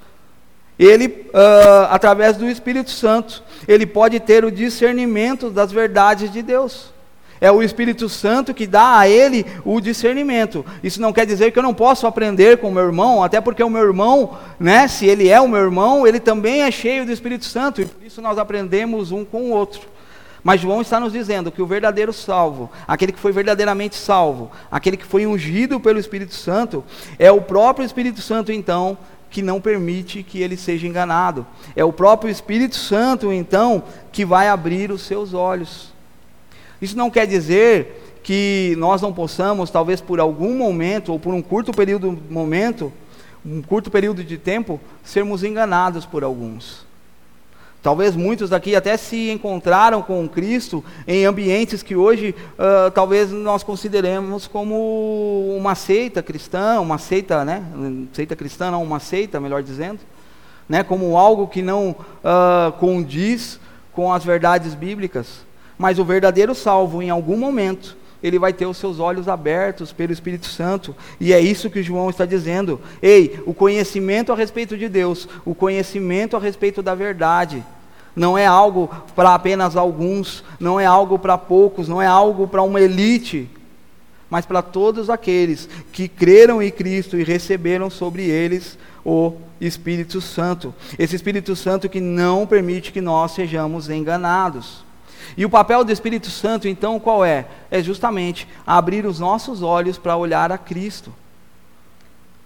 ele, 0.78 1.28
uh, 1.34 1.84
através 1.90 2.38
do 2.38 2.48
Espírito 2.48 2.92
Santo, 2.92 3.42
ele 3.68 3.84
pode 3.84 4.18
ter 4.20 4.42
o 4.42 4.50
discernimento 4.50 5.50
das 5.50 5.70
verdades 5.70 6.32
de 6.32 6.40
Deus. 6.40 6.93
É 7.40 7.50
o 7.50 7.62
Espírito 7.62 8.08
Santo 8.08 8.54
que 8.54 8.66
dá 8.66 8.98
a 8.98 9.08
ele 9.08 9.44
o 9.64 9.80
discernimento. 9.80 10.64
Isso 10.82 11.00
não 11.00 11.12
quer 11.12 11.26
dizer 11.26 11.50
que 11.50 11.58
eu 11.58 11.62
não 11.62 11.74
posso 11.74 12.06
aprender 12.06 12.58
com 12.58 12.68
o 12.68 12.72
meu 12.72 12.84
irmão, 12.84 13.22
até 13.22 13.40
porque 13.40 13.62
o 13.62 13.70
meu 13.70 13.82
irmão, 13.82 14.38
né, 14.58 14.88
se 14.88 15.06
ele 15.06 15.28
é 15.28 15.40
o 15.40 15.48
meu 15.48 15.60
irmão, 15.60 16.06
ele 16.06 16.20
também 16.20 16.62
é 16.62 16.70
cheio 16.70 17.04
do 17.04 17.12
Espírito 17.12 17.44
Santo, 17.44 17.82
e 17.82 17.86
por 17.86 18.04
isso 18.04 18.22
nós 18.22 18.38
aprendemos 18.38 19.12
um 19.12 19.24
com 19.24 19.42
o 19.42 19.50
outro. 19.50 19.94
Mas 20.44 20.60
João 20.60 20.82
está 20.82 21.00
nos 21.00 21.14
dizendo 21.14 21.50
que 21.50 21.62
o 21.62 21.66
verdadeiro 21.66 22.12
salvo, 22.12 22.70
aquele 22.86 23.12
que 23.12 23.18
foi 23.18 23.32
verdadeiramente 23.32 23.96
salvo, 23.96 24.50
aquele 24.70 24.98
que 24.98 25.06
foi 25.06 25.26
ungido 25.26 25.80
pelo 25.80 25.98
Espírito 25.98 26.34
Santo, 26.34 26.84
é 27.18 27.32
o 27.32 27.40
próprio 27.40 27.86
Espírito 27.86 28.20
Santo, 28.20 28.52
então, 28.52 28.98
que 29.30 29.40
não 29.40 29.58
permite 29.58 30.22
que 30.22 30.42
ele 30.42 30.58
seja 30.58 30.86
enganado. 30.86 31.46
É 31.74 31.82
o 31.82 31.94
próprio 31.94 32.30
Espírito 32.30 32.76
Santo, 32.76 33.32
então, 33.32 33.82
que 34.12 34.22
vai 34.22 34.48
abrir 34.48 34.92
os 34.92 35.00
seus 35.00 35.32
olhos. 35.32 35.93
Isso 36.80 36.96
não 36.96 37.10
quer 37.10 37.26
dizer 37.26 38.20
que 38.22 38.74
nós 38.78 39.02
não 39.02 39.12
possamos, 39.12 39.70
talvez 39.70 40.00
por 40.00 40.18
algum 40.18 40.56
momento, 40.56 41.12
ou 41.12 41.18
por 41.18 41.34
um 41.34 41.42
curto 41.42 41.72
período 41.72 42.18
momento, 42.30 42.92
um 43.44 43.60
curto 43.60 43.90
período 43.90 44.24
de 44.24 44.38
tempo, 44.38 44.80
sermos 45.02 45.44
enganados 45.44 46.06
por 46.06 46.24
alguns. 46.24 46.84
Talvez 47.84 48.16
muitos 48.16 48.48
daqui 48.48 48.74
até 48.74 48.96
se 48.96 49.30
encontraram 49.30 50.00
com 50.00 50.26
Cristo 50.26 50.82
em 51.06 51.26
ambientes 51.26 51.82
que 51.82 51.94
hoje 51.94 52.34
uh, 52.52 52.90
talvez 52.92 53.30
nós 53.30 53.62
consideremos 53.62 54.46
como 54.46 55.54
uma 55.54 55.74
seita 55.74 56.22
cristã, 56.22 56.80
uma 56.80 56.96
seita, 56.96 57.44
né? 57.44 57.62
Seita 58.14 58.34
cristã, 58.34 58.70
não, 58.70 58.82
uma 58.82 59.00
seita, 59.00 59.38
melhor 59.38 59.62
dizendo, 59.62 60.00
né? 60.66 60.82
Como 60.82 61.18
algo 61.18 61.46
que 61.46 61.60
não 61.60 61.90
uh, 61.90 62.72
condiz 62.80 63.60
com 63.92 64.10
as 64.10 64.24
verdades 64.24 64.74
bíblicas. 64.74 65.43
Mas 65.78 65.98
o 65.98 66.04
verdadeiro 66.04 66.54
salvo, 66.54 67.02
em 67.02 67.10
algum 67.10 67.36
momento, 67.36 67.96
ele 68.22 68.38
vai 68.38 68.52
ter 68.52 68.64
os 68.64 68.78
seus 68.78 68.98
olhos 68.98 69.28
abertos 69.28 69.92
pelo 69.92 70.12
Espírito 70.12 70.46
Santo. 70.46 70.96
E 71.20 71.32
é 71.32 71.40
isso 71.40 71.68
que 71.68 71.82
João 71.82 72.08
está 72.08 72.24
dizendo. 72.24 72.80
Ei, 73.02 73.38
o 73.44 73.52
conhecimento 73.52 74.32
a 74.32 74.36
respeito 74.36 74.78
de 74.78 74.88
Deus, 74.88 75.28
o 75.44 75.54
conhecimento 75.54 76.36
a 76.36 76.40
respeito 76.40 76.82
da 76.82 76.94
verdade, 76.94 77.62
não 78.16 78.38
é 78.38 78.46
algo 78.46 78.88
para 79.14 79.34
apenas 79.34 79.76
alguns, 79.76 80.42
não 80.58 80.78
é 80.78 80.86
algo 80.86 81.18
para 81.18 81.36
poucos, 81.36 81.88
não 81.88 82.00
é 82.00 82.06
algo 82.06 82.46
para 82.46 82.62
uma 82.62 82.80
elite, 82.80 83.50
mas 84.30 84.46
para 84.46 84.62
todos 84.62 85.10
aqueles 85.10 85.68
que 85.92 86.08
creram 86.08 86.62
em 86.62 86.70
Cristo 86.70 87.18
e 87.18 87.24
receberam 87.24 87.90
sobre 87.90 88.22
eles 88.24 88.78
o 89.04 89.34
Espírito 89.60 90.20
Santo. 90.20 90.74
Esse 90.98 91.14
Espírito 91.14 91.54
Santo 91.54 91.88
que 91.88 92.00
não 92.00 92.46
permite 92.46 92.90
que 92.90 93.00
nós 93.00 93.32
sejamos 93.32 93.90
enganados. 93.90 94.84
E 95.36 95.44
o 95.44 95.50
papel 95.50 95.84
do 95.84 95.92
Espírito 95.92 96.30
Santo, 96.30 96.68
então, 96.68 96.98
qual 97.00 97.24
é? 97.24 97.46
É 97.70 97.82
justamente 97.82 98.48
abrir 98.66 99.06
os 99.06 99.18
nossos 99.18 99.62
olhos 99.62 99.98
para 99.98 100.16
olhar 100.16 100.52
a 100.52 100.58
Cristo. 100.58 101.12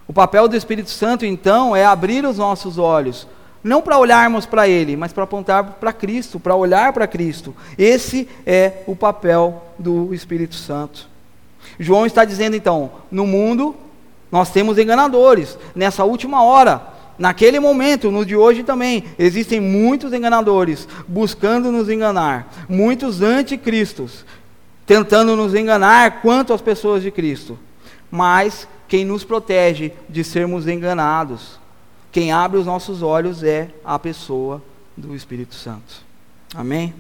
O 0.06 0.12
papel 0.12 0.48
do 0.48 0.56
Espírito 0.56 0.90
Santo, 0.90 1.26
então, 1.26 1.76
é 1.76 1.84
abrir 1.84 2.24
os 2.24 2.38
nossos 2.38 2.78
olhos, 2.78 3.26
não 3.62 3.82
para 3.82 3.98
olharmos 3.98 4.46
para 4.46 4.66
Ele, 4.66 4.96
mas 4.96 5.12
para 5.12 5.24
apontar 5.24 5.64
para 5.80 5.92
Cristo, 5.92 6.40
para 6.40 6.54
olhar 6.54 6.92
para 6.92 7.06
Cristo. 7.06 7.54
Esse 7.76 8.28
é 8.46 8.82
o 8.86 8.96
papel 8.96 9.62
do 9.78 10.14
Espírito 10.14 10.54
Santo. 10.54 11.08
João 11.78 12.06
está 12.06 12.24
dizendo, 12.24 12.56
então, 12.56 12.90
no 13.10 13.26
mundo 13.26 13.76
nós 14.30 14.50
temos 14.50 14.78
enganadores, 14.78 15.58
nessa 15.74 16.04
última 16.04 16.42
hora 16.42 16.97
Naquele 17.18 17.58
momento, 17.58 18.10
no 18.10 18.24
de 18.24 18.36
hoje 18.36 18.62
também, 18.62 19.04
existem 19.18 19.60
muitos 19.60 20.12
enganadores 20.12 20.86
buscando 21.08 21.72
nos 21.72 21.88
enganar, 21.88 22.66
muitos 22.68 23.20
anticristos 23.20 24.24
tentando 24.88 25.36
nos 25.36 25.54
enganar 25.54 26.22
quanto 26.22 26.54
às 26.54 26.62
pessoas 26.62 27.02
de 27.02 27.10
Cristo. 27.10 27.58
Mas 28.10 28.66
quem 28.88 29.04
nos 29.04 29.22
protege 29.22 29.92
de 30.08 30.24
sermos 30.24 30.66
enganados, 30.66 31.60
quem 32.10 32.32
abre 32.32 32.58
os 32.58 32.64
nossos 32.64 33.02
olhos 33.02 33.42
é 33.42 33.68
a 33.84 33.98
pessoa 33.98 34.62
do 34.96 35.14
Espírito 35.14 35.54
Santo. 35.54 36.02
Amém? 36.54 36.94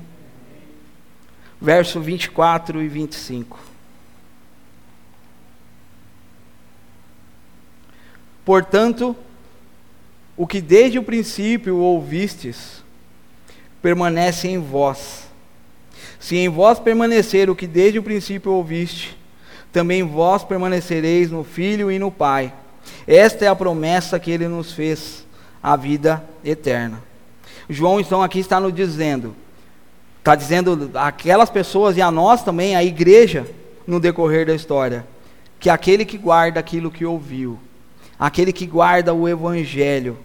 Verso 1.58 1.98
24 1.98 2.82
e 2.82 2.88
25. 2.88 3.58
Portanto, 8.44 9.16
o 10.38 10.46
que 10.46 10.60
desde 10.60 11.00
o 11.00 11.02
princípio 11.02 11.78
ouvistes, 11.78 12.84
permanece 13.82 14.46
em 14.46 14.56
vós. 14.56 15.24
Se 16.20 16.36
em 16.36 16.48
vós 16.48 16.78
permanecer 16.78 17.50
o 17.50 17.56
que 17.56 17.66
desde 17.66 17.98
o 17.98 18.02
princípio 18.04 18.52
ouviste, 18.52 19.18
também 19.72 20.04
vós 20.04 20.44
permanecereis 20.44 21.28
no 21.28 21.42
Filho 21.42 21.90
e 21.90 21.98
no 21.98 22.12
Pai. 22.12 22.52
Esta 23.04 23.46
é 23.46 23.48
a 23.48 23.56
promessa 23.56 24.18
que 24.20 24.30
ele 24.30 24.46
nos 24.46 24.72
fez, 24.72 25.26
a 25.60 25.74
vida 25.74 26.24
eterna. 26.44 27.02
João, 27.68 27.98
então, 27.98 28.22
aqui 28.22 28.38
está 28.38 28.60
nos 28.60 28.72
dizendo, 28.72 29.34
está 30.20 30.36
dizendo 30.36 30.88
aquelas 30.94 31.50
pessoas 31.50 31.96
e 31.96 32.00
a 32.00 32.12
nós 32.12 32.44
também, 32.44 32.76
a 32.76 32.84
igreja, 32.84 33.44
no 33.84 33.98
decorrer 33.98 34.46
da 34.46 34.54
história, 34.54 35.04
que 35.58 35.68
aquele 35.68 36.04
que 36.04 36.16
guarda 36.16 36.60
aquilo 36.60 36.92
que 36.92 37.04
ouviu, 37.04 37.58
aquele 38.16 38.52
que 38.52 38.66
guarda 38.66 39.12
o 39.12 39.28
Evangelho, 39.28 40.16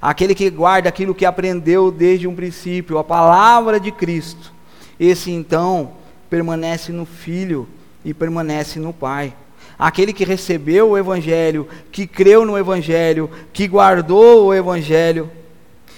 aquele 0.00 0.34
que 0.34 0.50
guarda 0.50 0.88
aquilo 0.88 1.14
que 1.14 1.24
aprendeu 1.24 1.90
desde 1.90 2.26
um 2.26 2.34
princípio, 2.34 2.98
a 2.98 3.04
palavra 3.04 3.80
de 3.80 3.90
Cristo, 3.90 4.52
esse 4.98 5.30
então 5.30 5.92
permanece 6.28 6.92
no 6.92 7.04
Filho 7.04 7.68
e 8.04 8.14
permanece 8.14 8.78
no 8.78 8.92
Pai. 8.92 9.34
Aquele 9.78 10.12
que 10.12 10.24
recebeu 10.24 10.90
o 10.90 10.98
Evangelho, 10.98 11.68
que 11.92 12.06
creu 12.06 12.44
no 12.44 12.56
Evangelho, 12.56 13.30
que 13.52 13.66
guardou 13.66 14.46
o 14.46 14.54
Evangelho, 14.54 15.30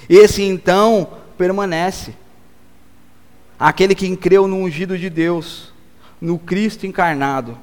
esse 0.08 0.42
então 0.42 1.08
permanece. 1.36 2.14
Aquele 3.58 3.94
que 3.94 4.16
creu 4.16 4.48
no 4.48 4.56
ungido 4.56 4.98
de 4.98 5.10
Deus, 5.10 5.72
no 6.20 6.38
Cristo 6.38 6.86
encarnado, 6.86 7.58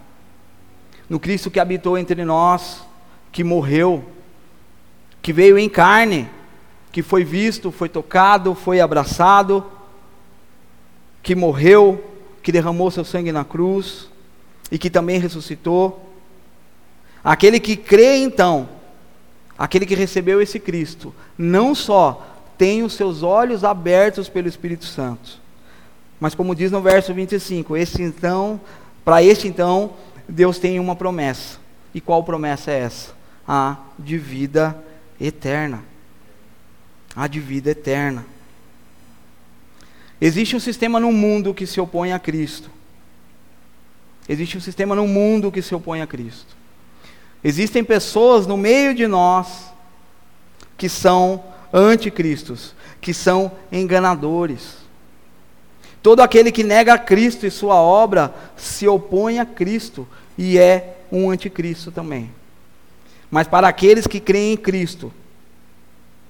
no 1.09 1.19
Cristo 1.19 1.51
que 1.51 1.59
habitou 1.59 1.97
entre 1.97 2.23
nós, 2.23 2.83
que 3.31 3.43
morreu, 3.43 4.03
que 5.25 5.33
veio 5.33 5.57
em 5.57 5.67
carne, 5.67 6.29
que 6.91 7.01
foi 7.01 7.23
visto, 7.23 7.71
foi 7.71 7.89
tocado, 7.89 8.53
foi 8.53 8.79
abraçado, 8.79 9.65
que 11.23 11.33
morreu, 11.33 11.99
que 12.43 12.51
derramou 12.51 12.91
seu 12.91 13.03
sangue 13.03 13.31
na 13.31 13.43
cruz 13.43 14.07
e 14.71 14.77
que 14.77 14.87
também 14.87 15.17
ressuscitou. 15.17 16.13
Aquele 17.23 17.59
que 17.59 17.75
crê 17.75 18.17
então, 18.17 18.69
aquele 19.57 19.87
que 19.87 19.95
recebeu 19.95 20.39
esse 20.43 20.59
Cristo, 20.59 21.11
não 21.35 21.73
só 21.73 22.23
tem 22.55 22.83
os 22.83 22.93
seus 22.93 23.23
olhos 23.23 23.63
abertos 23.63 24.29
pelo 24.29 24.47
Espírito 24.47 24.85
Santo, 24.85 25.41
mas 26.19 26.35
como 26.35 26.53
diz 26.53 26.69
no 26.69 26.81
verso 26.81 27.15
25, 27.15 27.75
esse 27.75 28.03
então, 28.03 28.61
para 29.03 29.23
este 29.23 29.47
então, 29.47 29.93
Deus 30.29 30.59
tem 30.59 30.79
uma 30.79 30.95
promessa. 30.95 31.57
E 31.95 31.99
qual 31.99 32.23
promessa 32.23 32.69
é 32.69 32.81
essa? 32.81 33.11
A 33.47 33.77
de 33.97 34.19
vida 34.19 34.67
eterna. 34.67 34.85
A 37.15 37.27
de 37.27 37.39
vida 37.39 37.71
eterna. 37.71 38.25
Existe 40.19 40.55
um 40.55 40.59
sistema 40.59 40.99
no 40.99 41.11
mundo 41.11 41.53
que 41.53 41.65
se 41.65 41.79
opõe 41.79 42.13
a 42.13 42.19
Cristo. 42.19 42.69
Existe 44.27 44.57
um 44.57 44.61
sistema 44.61 44.95
no 44.95 45.07
mundo 45.07 45.51
que 45.51 45.61
se 45.61 45.75
opõe 45.75 46.01
a 46.01 46.07
Cristo. 46.07 46.55
Existem 47.43 47.83
pessoas 47.83 48.47
no 48.47 48.57
meio 48.57 48.95
de 48.95 49.07
nós 49.07 49.71
que 50.77 50.89
são 50.89 51.43
anticristos, 51.71 52.73
que 52.99 53.13
são 53.13 53.51
enganadores. 53.71 54.77
Todo 56.01 56.21
aquele 56.21 56.51
que 56.51 56.63
nega 56.63 56.97
Cristo 56.97 57.45
e 57.45 57.51
sua 57.51 57.75
obra 57.75 58.33
se 58.57 58.87
opõe 58.87 59.39
a 59.39 59.45
Cristo 59.45 60.07
e 60.37 60.57
é 60.57 60.97
um 61.11 61.29
anticristo 61.29 61.91
também. 61.91 62.31
Mas 63.35 63.49
para 63.49 63.67
aqueles 63.67 64.07
que 64.07 64.21
creem 64.21 64.53
em 64.53 64.55
Cristo, 64.55 65.11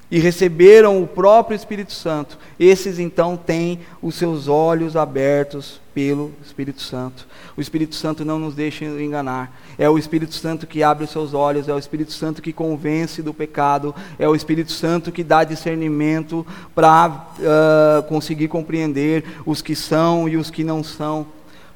e 0.09 0.17
receberam 0.17 1.03
o 1.03 1.05
próprio 1.05 1.55
Espírito 1.55 1.93
Santo, 1.93 2.35
esses 2.59 2.97
então 2.97 3.37
têm 3.37 3.81
os 4.01 4.15
seus 4.15 4.47
olhos 4.47 4.95
abertos 4.95 5.79
pelo 5.93 6.33
Espírito 6.43 6.81
Santo. 6.81 7.27
O 7.55 7.61
Espírito 7.61 7.93
Santo 7.93 8.25
não 8.25 8.39
nos 8.39 8.55
deixa 8.55 8.85
enganar. 8.85 9.55
É 9.77 9.87
o 9.87 9.99
Espírito 9.99 10.33
Santo 10.33 10.65
que 10.65 10.81
abre 10.81 11.03
os 11.03 11.11
seus 11.11 11.35
olhos, 11.35 11.69
é 11.69 11.73
o 11.75 11.77
Espírito 11.77 12.11
Santo 12.11 12.41
que 12.41 12.51
convence 12.51 13.21
do 13.21 13.35
pecado, 13.35 13.93
é 14.17 14.27
o 14.27 14.33
Espírito 14.33 14.71
Santo 14.71 15.11
que 15.11 15.23
dá 15.23 15.43
discernimento 15.43 16.43
para 16.73 17.07
uh, 17.37 18.01
conseguir 18.07 18.47
compreender 18.47 19.23
os 19.45 19.61
que 19.61 19.75
são 19.75 20.27
e 20.27 20.37
os 20.37 20.49
que 20.49 20.63
não 20.63 20.83
são 20.83 21.27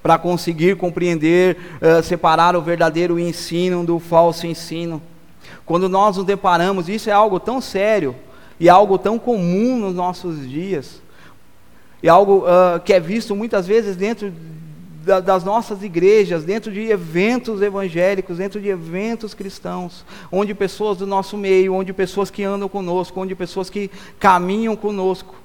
para 0.01 0.17
conseguir 0.17 0.75
compreender, 0.75 1.55
uh, 1.81 2.01
separar 2.01 2.55
o 2.55 2.61
verdadeiro 2.63 3.19
ensino 3.19 3.85
do 3.85 3.99
falso 3.99 4.47
ensino. 4.47 4.99
Quando 5.69 5.87
nós 5.87 6.17
nos 6.17 6.25
deparamos, 6.25 6.89
isso 6.89 7.11
é 7.11 7.13
algo 7.13 7.39
tão 7.39 7.61
sério 7.61 8.15
e 8.59 8.67
algo 8.67 8.97
tão 8.97 9.19
comum 9.19 9.77
nos 9.77 9.93
nossos 9.93 10.49
dias, 10.49 10.99
e 12.01 12.09
algo 12.09 12.39
uh, 12.39 12.79
que 12.83 12.91
é 12.91 12.99
visto 12.99 13.35
muitas 13.35 13.67
vezes 13.67 13.95
dentro 13.95 14.33
da, 15.05 15.19
das 15.19 15.43
nossas 15.43 15.83
igrejas, 15.83 16.43
dentro 16.43 16.71
de 16.71 16.89
eventos 16.89 17.61
evangélicos, 17.61 18.37
dentro 18.37 18.59
de 18.59 18.67
eventos 18.67 19.35
cristãos, 19.35 20.03
onde 20.31 20.55
pessoas 20.55 20.97
do 20.97 21.05
nosso 21.05 21.37
meio, 21.37 21.75
onde 21.75 21.93
pessoas 21.93 22.31
que 22.31 22.43
andam 22.43 22.67
conosco, 22.67 23.21
onde 23.21 23.35
pessoas 23.35 23.69
que 23.69 23.91
caminham 24.19 24.75
conosco, 24.75 25.35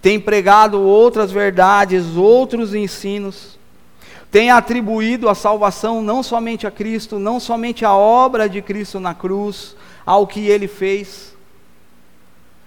têm 0.00 0.20
pregado 0.20 0.80
outras 0.80 1.32
verdades, 1.32 2.16
outros 2.16 2.76
ensinos, 2.76 3.58
tem 4.34 4.50
atribuído 4.50 5.28
a 5.28 5.34
salvação 5.36 6.02
não 6.02 6.20
somente 6.20 6.66
a 6.66 6.70
Cristo, 6.72 7.20
não 7.20 7.38
somente 7.38 7.84
a 7.84 7.94
obra 7.94 8.48
de 8.48 8.60
Cristo 8.60 8.98
na 8.98 9.14
cruz, 9.14 9.76
ao 10.04 10.26
que 10.26 10.48
ele 10.48 10.66
fez. 10.66 11.36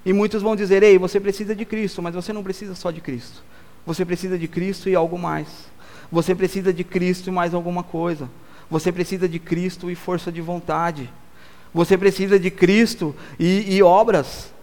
E 0.05 0.13
muitos 0.13 0.41
vão 0.41 0.55
dizer: 0.55 0.81
ei, 0.81 0.97
você 0.97 1.19
precisa 1.19 1.53
de 1.53 1.65
Cristo, 1.65 2.01
mas 2.01 2.15
você 2.15 2.31
não 2.31 2.41
precisa 2.41 2.73
só 2.73 2.89
de 2.89 3.01
Cristo. 3.01 3.43
Você 3.85 4.05
precisa 4.05 4.37
de 4.37 4.47
Cristo 4.47 4.87
e 4.87 4.95
algo 4.95 5.19
mais. 5.19 5.49
Você 6.09 6.33
precisa 6.33 6.71
de 6.71 6.85
Cristo 6.85 7.27
e 7.27 7.33
mais 7.33 7.53
alguma 7.53 7.83
coisa. 7.83 8.29
Você 8.71 8.89
precisa 8.89 9.27
de 9.27 9.37
Cristo 9.37 9.91
e 9.91 9.95
força 9.95 10.31
de 10.31 10.39
vontade. 10.39 11.09
Você 11.73 11.97
precisa 11.97 12.39
de 12.39 12.49
Cristo 12.49 13.13
e, 13.37 13.75
e 13.75 13.83
obras. 13.83 14.53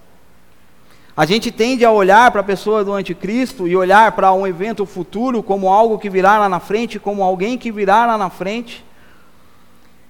A 1.16 1.24
gente 1.24 1.52
tende 1.52 1.84
a 1.84 1.92
olhar 1.92 2.30
para 2.32 2.40
a 2.40 2.44
pessoa 2.44 2.82
do 2.82 2.92
anticristo 2.92 3.68
e 3.68 3.76
olhar 3.76 4.10
para 4.12 4.32
um 4.32 4.44
evento 4.44 4.84
futuro 4.84 5.44
como 5.44 5.68
algo 5.68 5.96
que 5.98 6.10
virá 6.10 6.38
lá 6.38 6.48
na 6.48 6.58
frente, 6.58 6.98
como 6.98 7.22
alguém 7.22 7.56
que 7.56 7.70
virá 7.70 8.04
lá 8.04 8.18
na 8.18 8.30
frente. 8.30 8.84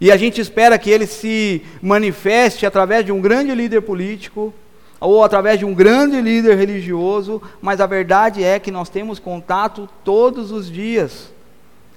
E 0.00 0.10
a 0.10 0.16
gente 0.16 0.40
espera 0.40 0.78
que 0.78 0.90
ele 0.90 1.06
se 1.06 1.62
manifeste 1.82 2.64
através 2.64 3.04
de 3.04 3.12
um 3.12 3.20
grande 3.20 3.54
líder 3.54 3.82
político 3.82 4.52
ou 4.98 5.22
através 5.22 5.58
de 5.58 5.66
um 5.66 5.74
grande 5.74 6.18
líder 6.22 6.56
religioso, 6.56 7.42
mas 7.60 7.82
a 7.82 7.86
verdade 7.86 8.42
é 8.42 8.58
que 8.58 8.70
nós 8.70 8.88
temos 8.88 9.18
contato 9.18 9.86
todos 10.02 10.50
os 10.50 10.72
dias 10.72 11.30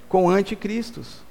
com 0.06 0.28
anticristos 0.28 1.26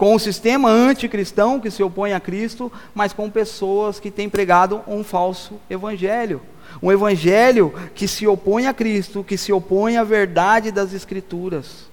com 0.00 0.14
o 0.14 0.18
sistema 0.18 0.70
anticristão 0.70 1.60
que 1.60 1.70
se 1.70 1.82
opõe 1.82 2.14
a 2.14 2.20
Cristo, 2.20 2.72
mas 2.94 3.12
com 3.12 3.28
pessoas 3.28 4.00
que 4.00 4.10
têm 4.10 4.30
pregado 4.30 4.80
um 4.88 5.04
falso 5.04 5.60
evangelho. 5.68 6.40
Um 6.82 6.90
evangelho 6.90 7.72
que 7.94 8.06
se 8.08 8.26
opõe 8.26 8.66
a 8.66 8.74
Cristo, 8.74 9.24
que 9.24 9.36
se 9.36 9.52
opõe 9.52 9.96
à 9.96 10.04
verdade 10.04 10.70
das 10.70 10.92
Escrituras. 10.92 11.90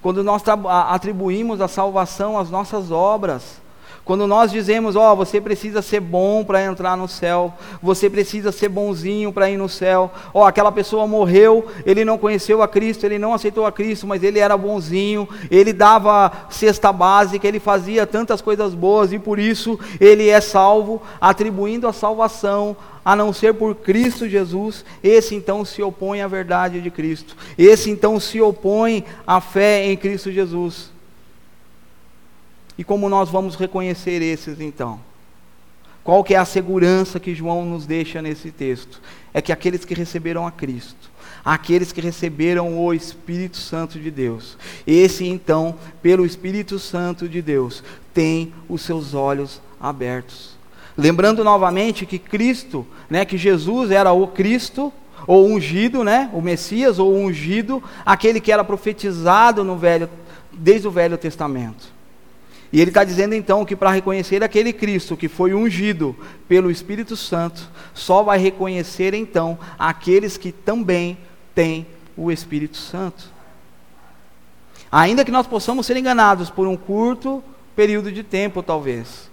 Quando 0.00 0.22
nós 0.22 0.42
atribuímos 0.88 1.60
a 1.60 1.68
salvação 1.68 2.38
às 2.38 2.50
nossas 2.50 2.90
obras, 2.90 3.62
quando 4.04 4.26
nós 4.26 4.52
dizemos, 4.52 4.96
ó, 4.96 5.12
oh, 5.12 5.16
você 5.16 5.40
precisa 5.40 5.80
ser 5.80 5.98
bom 5.98 6.44
para 6.44 6.62
entrar 6.62 6.94
no 6.94 7.08
céu, 7.08 7.54
você 7.82 8.10
precisa 8.10 8.52
ser 8.52 8.68
bonzinho 8.68 9.32
para 9.32 9.48
ir 9.48 9.56
no 9.56 9.66
céu, 9.66 10.12
ó, 10.34 10.42
oh, 10.42 10.44
aquela 10.44 10.70
pessoa 10.70 11.06
morreu, 11.06 11.66
ele 11.86 12.04
não 12.04 12.18
conheceu 12.18 12.62
a 12.62 12.68
Cristo, 12.68 13.06
ele 13.06 13.18
não 13.18 13.32
aceitou 13.32 13.64
a 13.64 13.72
Cristo, 13.72 14.06
mas 14.06 14.22
ele 14.22 14.38
era 14.38 14.58
bonzinho, 14.58 15.26
ele 15.50 15.72
dava 15.72 16.30
cesta 16.50 16.92
básica, 16.92 17.48
ele 17.48 17.58
fazia 17.58 18.06
tantas 18.06 18.42
coisas 18.42 18.74
boas 18.74 19.10
e 19.10 19.18
por 19.18 19.38
isso 19.38 19.80
ele 19.98 20.28
é 20.28 20.40
salvo, 20.40 21.00
atribuindo 21.18 21.88
a 21.88 21.92
salvação 21.92 22.76
a 23.04 23.14
não 23.14 23.32
ser 23.32 23.54
por 23.54 23.74
Cristo 23.74 24.28
Jesus, 24.28 24.84
esse 25.02 25.34
então 25.34 25.64
se 25.64 25.82
opõe 25.82 26.22
à 26.22 26.28
verdade 26.28 26.80
de 26.80 26.90
Cristo, 26.90 27.36
esse 27.58 27.90
então 27.90 28.18
se 28.18 28.40
opõe 28.40 29.04
à 29.26 29.40
fé 29.40 29.86
em 29.86 29.96
Cristo 29.96 30.32
Jesus. 30.32 30.90
E 32.78 32.82
como 32.82 33.08
nós 33.08 33.28
vamos 33.28 33.54
reconhecer 33.54 34.22
esses 34.22 34.60
então? 34.60 35.00
Qual 36.02 36.22
que 36.22 36.34
é 36.34 36.38
a 36.38 36.44
segurança 36.44 37.18
que 37.18 37.34
João 37.34 37.64
nos 37.64 37.86
deixa 37.86 38.20
nesse 38.20 38.50
texto? 38.50 39.00
É 39.32 39.40
que 39.40 39.52
aqueles 39.52 39.84
que 39.84 39.94
receberam 39.94 40.46
a 40.46 40.50
Cristo, 40.50 41.10
aqueles 41.44 41.92
que 41.92 42.00
receberam 42.00 42.78
o 42.78 42.92
Espírito 42.92 43.56
Santo 43.56 43.98
de 43.98 44.10
Deus, 44.10 44.58
esse 44.86 45.24
então, 45.24 45.76
pelo 46.02 46.26
Espírito 46.26 46.78
Santo 46.78 47.28
de 47.28 47.40
Deus, 47.40 47.82
tem 48.12 48.52
os 48.68 48.82
seus 48.82 49.14
olhos 49.14 49.62
abertos. 49.80 50.53
Lembrando 50.96 51.42
novamente 51.42 52.06
que 52.06 52.18
Cristo, 52.18 52.86
né, 53.10 53.24
que 53.24 53.36
Jesus 53.36 53.90
era 53.90 54.12
o 54.12 54.28
Cristo, 54.28 54.92
ou 55.26 55.46
ungido, 55.46 56.04
né, 56.04 56.30
o 56.32 56.40
Messias, 56.40 56.98
ou 56.98 57.14
ungido, 57.14 57.82
aquele 58.04 58.40
que 58.40 58.52
era 58.52 58.62
profetizado 58.62 59.64
no 59.64 59.76
velho, 59.76 60.08
desde 60.52 60.86
o 60.86 60.90
Velho 60.90 61.18
Testamento. 61.18 61.92
E 62.72 62.80
ele 62.80 62.90
está 62.90 63.04
dizendo 63.04 63.34
então 63.34 63.64
que 63.64 63.76
para 63.76 63.90
reconhecer 63.90 64.42
aquele 64.42 64.72
Cristo 64.72 65.16
que 65.16 65.28
foi 65.28 65.54
ungido 65.54 66.16
pelo 66.48 66.70
Espírito 66.70 67.16
Santo, 67.16 67.70
só 67.92 68.22
vai 68.22 68.38
reconhecer 68.38 69.14
então 69.14 69.58
aqueles 69.78 70.36
que 70.36 70.50
também 70.50 71.16
têm 71.54 71.86
o 72.16 72.32
Espírito 72.32 72.76
Santo. 72.76 73.32
Ainda 74.90 75.24
que 75.24 75.30
nós 75.30 75.46
possamos 75.46 75.86
ser 75.86 75.96
enganados 75.96 76.50
por 76.50 76.66
um 76.66 76.76
curto 76.76 77.42
período 77.76 78.10
de 78.10 78.22
tempo, 78.22 78.62
talvez, 78.62 79.30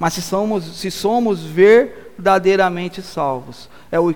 mas 0.00 0.14
se 0.14 0.22
somos, 0.22 0.64
se 0.78 0.90
somos 0.90 1.42
verdadeiramente 1.42 3.02
salvos, 3.02 3.68
é 3.92 4.00
o 4.00 4.14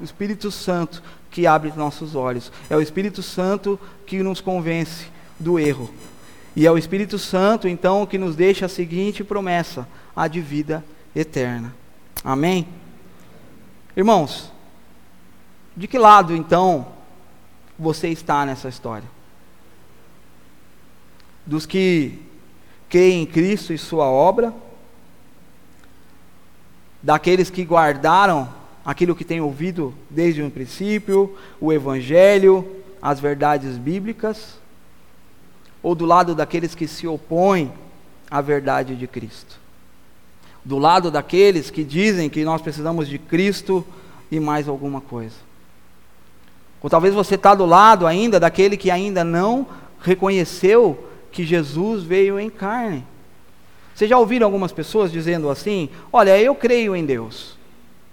Espírito 0.00 0.48
Santo 0.48 1.02
que 1.28 1.44
abre 1.44 1.72
nossos 1.74 2.14
olhos, 2.14 2.52
é 2.70 2.76
o 2.76 2.80
Espírito 2.80 3.20
Santo 3.20 3.78
que 4.06 4.22
nos 4.22 4.40
convence 4.40 5.06
do 5.38 5.58
erro. 5.58 5.92
E 6.54 6.64
é 6.64 6.70
o 6.70 6.78
Espírito 6.78 7.18
Santo, 7.18 7.66
então, 7.66 8.06
que 8.06 8.16
nos 8.16 8.36
deixa 8.36 8.66
a 8.66 8.68
seguinte 8.68 9.24
promessa: 9.24 9.88
a 10.14 10.28
de 10.28 10.40
vida 10.40 10.84
eterna. 11.16 11.74
Amém? 12.22 12.68
Irmãos, 13.96 14.52
de 15.76 15.88
que 15.88 15.98
lado, 15.98 16.32
então, 16.32 16.86
você 17.76 18.06
está 18.06 18.46
nessa 18.46 18.68
história? 18.68 19.08
Dos 21.44 21.66
que 21.66 22.22
creem 22.88 23.22
em 23.22 23.26
Cristo 23.26 23.72
e 23.72 23.78
Sua 23.78 24.04
obra? 24.04 24.54
Daqueles 27.04 27.50
que 27.50 27.62
guardaram 27.62 28.48
aquilo 28.84 29.14
que 29.14 29.24
têm 29.24 29.40
ouvido 29.40 29.94
desde 30.10 30.42
o 30.42 30.50
princípio, 30.50 31.36
o 31.60 31.72
Evangelho, 31.72 32.66
as 33.00 33.20
verdades 33.20 33.78
bíblicas? 33.78 34.58
ou 35.84 35.94
do 35.94 36.06
lado 36.06 36.34
daqueles 36.34 36.74
que 36.74 36.88
se 36.88 37.06
opõem 37.06 37.70
à 38.30 38.40
verdade 38.40 38.96
de 38.96 39.06
Cristo? 39.06 39.60
Do 40.64 40.78
lado 40.78 41.10
daqueles 41.10 41.70
que 41.70 41.84
dizem 41.84 42.30
que 42.30 42.42
nós 42.42 42.62
precisamos 42.62 43.06
de 43.06 43.18
Cristo 43.18 43.86
e 44.30 44.40
mais 44.40 44.66
alguma 44.66 45.02
coisa? 45.02 45.36
Ou 46.82 46.88
talvez 46.88 47.12
você 47.12 47.34
está 47.34 47.54
do 47.54 47.66
lado 47.66 48.06
ainda 48.06 48.40
daquele 48.40 48.78
que 48.78 48.90
ainda 48.90 49.22
não 49.22 49.66
reconheceu 50.00 51.06
que 51.30 51.44
Jesus 51.44 52.02
veio 52.02 52.40
em 52.40 52.48
carne. 52.48 53.04
Vocês 53.94 54.10
já 54.10 54.18
ouviram 54.18 54.46
algumas 54.46 54.72
pessoas 54.72 55.12
dizendo 55.12 55.48
assim: 55.48 55.88
Olha, 56.12 56.38
eu 56.38 56.54
creio 56.54 56.96
em 56.96 57.04
Deus. 57.04 57.56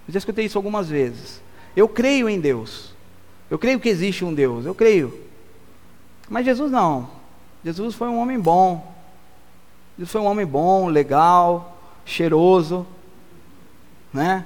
Eu 0.08 0.14
já 0.14 0.20
escutei 0.20 0.46
isso 0.46 0.58
algumas 0.58 0.88
vezes. 0.88 1.42
Eu 1.76 1.88
creio 1.88 2.30
em 2.30 2.40
Deus. 2.40 2.94
Eu 3.50 3.58
creio 3.58 3.80
que 3.80 3.90
existe 3.90 4.24
um 4.24 4.34
Deus. 4.34 4.66
Eu 4.66 4.76
creio. 4.76 5.20
Mas 6.30 6.46
Jesus 6.46 6.72
não. 6.72 7.10
Jesus 7.66 7.96
foi 7.96 8.08
um 8.08 8.20
homem 8.20 8.40
bom. 8.40 8.94
Jesus 9.98 10.12
foi 10.12 10.22
um 10.22 10.26
homem 10.26 10.46
bom, 10.46 10.88
legal, 10.88 11.78
cheiroso, 12.06 12.88
né? 14.14 14.46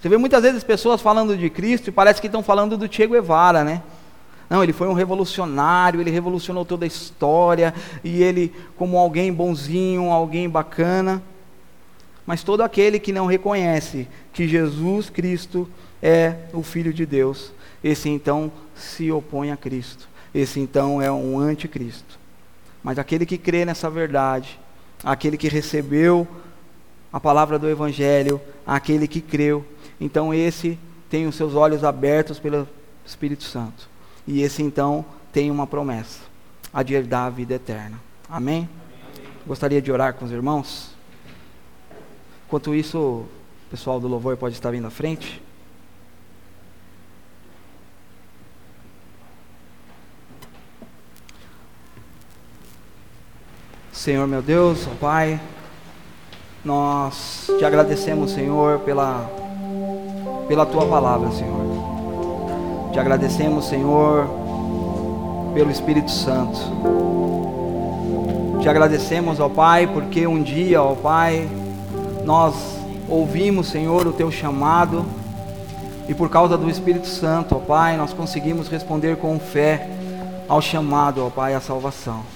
Você 0.00 0.08
vê 0.08 0.16
muitas 0.16 0.42
vezes 0.42 0.62
pessoas 0.62 1.00
falando 1.00 1.36
de 1.36 1.50
Cristo 1.50 1.88
e 1.88 1.92
parece 1.92 2.20
que 2.20 2.26
estão 2.26 2.42
falando 2.42 2.76
do 2.76 2.92
Che 2.92 3.06
Guevara, 3.06 3.64
né? 3.64 3.82
Não, 4.48 4.62
ele 4.62 4.72
foi 4.72 4.88
um 4.88 4.92
revolucionário, 4.92 6.00
ele 6.00 6.10
revolucionou 6.10 6.64
toda 6.64 6.84
a 6.84 6.88
história, 6.88 7.74
e 8.04 8.22
ele, 8.22 8.54
como 8.76 8.96
alguém 8.96 9.32
bonzinho, 9.32 10.10
alguém 10.10 10.48
bacana. 10.48 11.22
Mas 12.24 12.42
todo 12.42 12.62
aquele 12.62 12.98
que 12.98 13.12
não 13.12 13.26
reconhece 13.26 14.08
que 14.32 14.46
Jesus 14.46 15.10
Cristo 15.10 15.68
é 16.02 16.36
o 16.52 16.62
Filho 16.62 16.92
de 16.92 17.06
Deus, 17.06 17.52
esse 17.82 18.08
então 18.08 18.50
se 18.74 19.10
opõe 19.10 19.50
a 19.50 19.56
Cristo. 19.56 20.08
Esse 20.34 20.60
então 20.60 21.00
é 21.00 21.10
um 21.10 21.38
anticristo. 21.38 22.18
Mas 22.82 22.98
aquele 22.98 23.24
que 23.24 23.38
crê 23.38 23.64
nessa 23.64 23.88
verdade, 23.88 24.60
aquele 25.02 25.36
que 25.36 25.48
recebeu 25.48 26.26
a 27.12 27.18
palavra 27.18 27.58
do 27.58 27.68
Evangelho, 27.68 28.40
aquele 28.66 29.08
que 29.08 29.20
creu, 29.20 29.64
então 30.00 30.34
esse 30.34 30.78
tem 31.08 31.26
os 31.26 31.34
seus 31.34 31.54
olhos 31.54 31.84
abertos 31.84 32.38
pelo 32.38 32.68
Espírito 33.04 33.44
Santo. 33.44 33.88
E 34.26 34.42
esse 34.42 34.62
então 34.62 35.04
tem 35.32 35.50
uma 35.50 35.66
promessa: 35.66 36.20
a 36.72 36.82
de 36.82 36.94
herdar 36.94 37.26
a 37.26 37.30
vida 37.30 37.54
eterna. 37.54 37.98
Amém? 38.28 38.68
Gostaria 39.46 39.80
de 39.80 39.92
orar 39.92 40.14
com 40.14 40.24
os 40.24 40.32
irmãos? 40.32 40.90
Enquanto 42.46 42.74
isso, 42.74 42.98
o 42.98 43.28
pessoal 43.70 44.00
do 44.00 44.08
louvor 44.08 44.36
pode 44.36 44.54
estar 44.54 44.70
vindo 44.70 44.86
à 44.86 44.90
frente. 44.90 45.42
Senhor 53.92 54.28
meu 54.28 54.40
Deus, 54.40 54.86
oh 54.86 54.94
Pai, 54.96 55.40
nós 56.64 57.50
te 57.58 57.64
agradecemos, 57.64 58.30
Senhor, 58.30 58.78
pela, 58.80 59.28
pela 60.46 60.64
tua 60.64 60.86
palavra, 60.86 61.32
Senhor. 61.32 61.75
Te 62.92 62.98
agradecemos, 62.98 63.66
Senhor, 63.66 64.28
pelo 65.54 65.70
Espírito 65.70 66.10
Santo. 66.10 66.58
Te 68.60 68.68
agradecemos, 68.68 69.38
ó 69.40 69.48
Pai, 69.48 69.86
porque 69.86 70.26
um 70.26 70.42
dia, 70.42 70.82
ó 70.82 70.94
Pai, 70.94 71.48
nós 72.24 72.54
ouvimos, 73.08 73.68
Senhor, 73.68 74.06
o 74.06 74.12
teu 74.12 74.30
chamado 74.30 75.04
e 76.08 76.14
por 76.14 76.28
causa 76.28 76.56
do 76.56 76.68
Espírito 76.68 77.06
Santo, 77.06 77.56
ó 77.56 77.58
Pai, 77.58 77.96
nós 77.96 78.12
conseguimos 78.12 78.68
responder 78.68 79.16
com 79.16 79.38
fé 79.38 79.88
ao 80.48 80.60
chamado, 80.60 81.24
ó 81.24 81.30
Pai, 81.30 81.54
à 81.54 81.60
salvação. 81.60 82.35